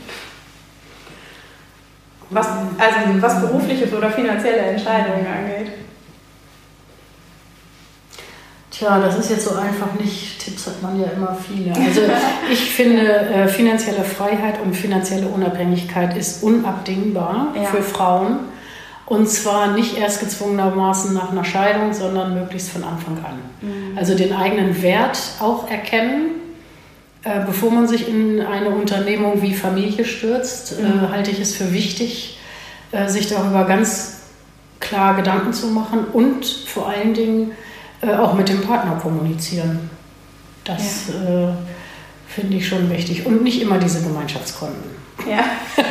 Was, 2.33 2.47
also 2.47 3.23
was 3.23 3.40
berufliche 3.40 3.97
oder 3.97 4.11
finanzielle 4.11 4.59
Entscheidungen 4.59 5.27
angeht? 5.27 5.73
Tja, 8.71 8.99
das 8.99 9.18
ist 9.18 9.31
jetzt 9.31 9.45
so 9.45 9.55
einfach 9.55 9.92
nicht. 10.01 10.40
Tipps 10.42 10.66
hat 10.66 10.83
man 10.83 10.99
ja 10.99 11.09
immer 11.09 11.37
viele. 11.37 11.75
Also 11.75 12.01
ich 12.51 12.71
finde, 12.71 13.07
äh, 13.07 13.49
finanzielle 13.49 14.03
Freiheit 14.03 14.61
und 14.62 14.75
finanzielle 14.75 15.29
Unabhängigkeit 15.29 16.16
ist 16.16 16.42
unabdingbar 16.42 17.55
ja. 17.55 17.64
für 17.64 17.83
Frauen. 17.83 18.40
Und 19.05 19.29
zwar 19.29 19.73
nicht 19.73 19.99
erst 19.99 20.21
gezwungenermaßen 20.21 21.12
nach 21.12 21.33
einer 21.33 21.45
Scheidung, 21.45 21.92
sondern 21.92 22.35
möglichst 22.35 22.71
von 22.71 22.83
Anfang 22.83 23.18
an. 23.18 23.38
Mhm. 23.61 23.99
Also 23.99 24.16
den 24.16 24.33
eigenen 24.33 24.81
Wert 24.83 25.18
auch 25.38 25.71
erkennen 25.71 26.40
äh, 27.25 27.45
bevor 27.47 27.71
man 27.71 27.87
sich 27.87 28.09
in 28.09 28.41
eine 28.41 28.71
Unternehmung 28.71 29.43
wie 29.43 29.55
Familie 29.55 30.05
stürzt, 30.05 30.81
äh, 30.81 30.83
mhm. 30.83 31.11
halte 31.11 31.31
ich 31.31 31.39
es 31.39 31.55
für 31.55 31.73
wichtig, 31.73 32.39
äh, 32.91 33.09
sich 33.09 33.29
darüber 33.29 33.65
ganz 33.65 34.23
klar 34.81 35.15
Gedanken 35.15 35.53
zu 35.53 35.69
machen 35.69 36.07
und 36.13 36.45
vor 36.45 36.89
allen 36.89 37.15
Dingen 37.15 37.53
auch 38.05 38.35
mit 38.35 38.49
dem 38.49 38.63
Partner 38.63 38.97
kommunizieren. 38.97 39.89
Das 40.65 41.05
ja. 41.07 41.55
finde 42.27 42.57
ich 42.57 42.67
schon 42.67 42.91
wichtig. 42.91 43.25
Und 43.25 43.45
nicht 43.45 43.63
immer 43.63 43.79
diese 43.79 44.03
Gemeinschaftskonten. 44.03 44.91
Ja. 45.25 45.45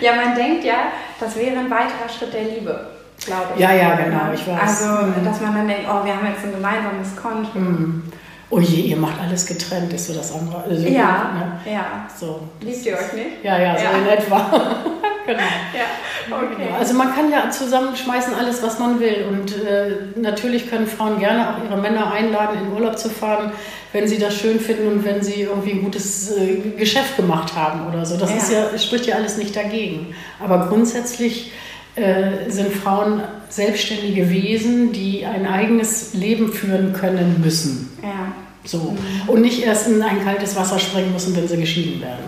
ja, 0.00 0.16
man 0.16 0.34
denkt 0.34 0.64
ja, 0.64 0.86
das 1.20 1.36
wäre 1.36 1.60
ein 1.60 1.70
weiterer 1.70 2.08
Schritt 2.08 2.34
der 2.34 2.42
Liebe, 2.42 2.88
glaube 3.24 3.50
ich. 3.54 3.60
Ja, 3.60 3.72
ja, 3.72 3.94
genau, 3.94 4.32
ich 4.34 4.44
weiß. 4.44 4.60
Also, 4.60 5.06
mhm. 5.06 5.24
dass 5.24 5.40
man 5.40 5.54
dann 5.54 5.68
denkt, 5.68 5.84
oh, 5.86 6.04
wir 6.04 6.16
haben 6.16 6.26
jetzt 6.26 6.44
ein 6.44 6.52
gemeinsames 6.52 7.14
Konto. 7.14 7.56
Mhm 7.56 8.02
oh 8.52 8.60
je, 8.60 8.82
ihr 8.82 8.96
macht 8.96 9.18
alles 9.18 9.46
getrennt, 9.46 9.92
ist 9.94 10.06
so 10.06 10.12
das 10.14 10.32
andere. 10.32 10.62
Also, 10.62 10.86
ja, 10.86 11.58
ne? 11.64 11.72
ja. 11.72 12.06
So, 12.14 12.40
Liebt 12.60 12.84
ihr 12.84 12.92
euch 12.92 13.12
nicht? 13.14 13.42
Ja, 13.42 13.58
ja, 13.58 13.78
so 13.78 13.84
ja. 13.84 13.90
in 13.92 14.06
etwa. 14.06 14.36
genau. 15.26 15.40
Ja, 15.40 16.36
okay. 16.36 16.54
Genau. 16.58 16.78
Also 16.78 16.94
man 16.94 17.14
kann 17.14 17.32
ja 17.32 17.48
zusammenschmeißen 17.50 18.34
alles, 18.34 18.62
was 18.62 18.78
man 18.78 19.00
will. 19.00 19.24
Und 19.30 19.56
äh, 19.64 20.20
natürlich 20.20 20.68
können 20.68 20.86
Frauen 20.86 21.18
gerne 21.18 21.48
auch 21.48 21.64
ihre 21.64 21.80
Männer 21.80 22.12
einladen, 22.12 22.58
in 22.66 22.72
Urlaub 22.74 22.98
zu 22.98 23.08
fahren, 23.08 23.52
wenn 23.94 24.06
sie 24.06 24.18
das 24.18 24.36
schön 24.36 24.60
finden 24.60 24.86
und 24.86 25.04
wenn 25.06 25.22
sie 25.22 25.42
irgendwie 25.42 25.72
ein 25.72 25.82
gutes 25.82 26.36
äh, 26.36 26.56
Geschäft 26.76 27.16
gemacht 27.16 27.56
haben 27.56 27.88
oder 27.88 28.04
so. 28.04 28.18
Das 28.18 28.30
ja. 28.30 28.36
Ist 28.36 28.52
ja, 28.52 28.78
spricht 28.78 29.06
ja 29.06 29.14
alles 29.14 29.38
nicht 29.38 29.56
dagegen. 29.56 30.14
Aber 30.38 30.66
grundsätzlich 30.68 31.52
äh, 31.94 32.50
sind 32.50 32.70
Frauen 32.70 33.22
selbstständige 33.48 34.28
Wesen, 34.30 34.92
die 34.92 35.24
ein 35.24 35.46
eigenes 35.46 36.12
Leben 36.12 36.52
führen 36.52 36.92
können 36.92 37.40
müssen. 37.42 37.98
Ja. 38.02 38.32
So. 38.64 38.96
Und 39.26 39.40
nicht 39.40 39.64
erst 39.64 39.88
in 39.88 40.00
ein 40.02 40.24
kaltes 40.24 40.54
Wasser 40.56 40.78
springen 40.78 41.12
müssen, 41.12 41.34
wenn 41.36 41.48
sie 41.48 41.56
geschieden 41.56 42.00
werden. 42.00 42.24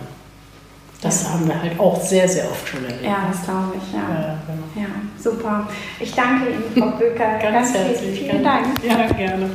Das 1.00 1.24
ja. 1.24 1.30
haben 1.30 1.46
wir 1.46 1.60
halt 1.60 1.78
auch 1.78 2.00
sehr, 2.00 2.26
sehr 2.26 2.50
oft 2.50 2.66
schon 2.66 2.84
erlebt. 2.84 3.04
Ja, 3.04 3.28
das 3.30 3.44
glaube 3.44 3.74
ich, 3.76 3.92
ja. 3.92 4.00
Ja, 4.00 4.38
genau. 4.46 4.88
ja. 4.88 4.94
super. 5.22 5.68
Ich 6.00 6.14
danke 6.14 6.50
Ihnen, 6.50 6.64
Frau 6.74 6.96
Böker. 6.96 7.38
ganz, 7.38 7.72
ganz 7.72 7.74
herzlich. 7.74 8.20
Vielen 8.20 8.42
Dank. 8.42 8.82
Ja, 8.82 9.06
gerne. 9.12 9.50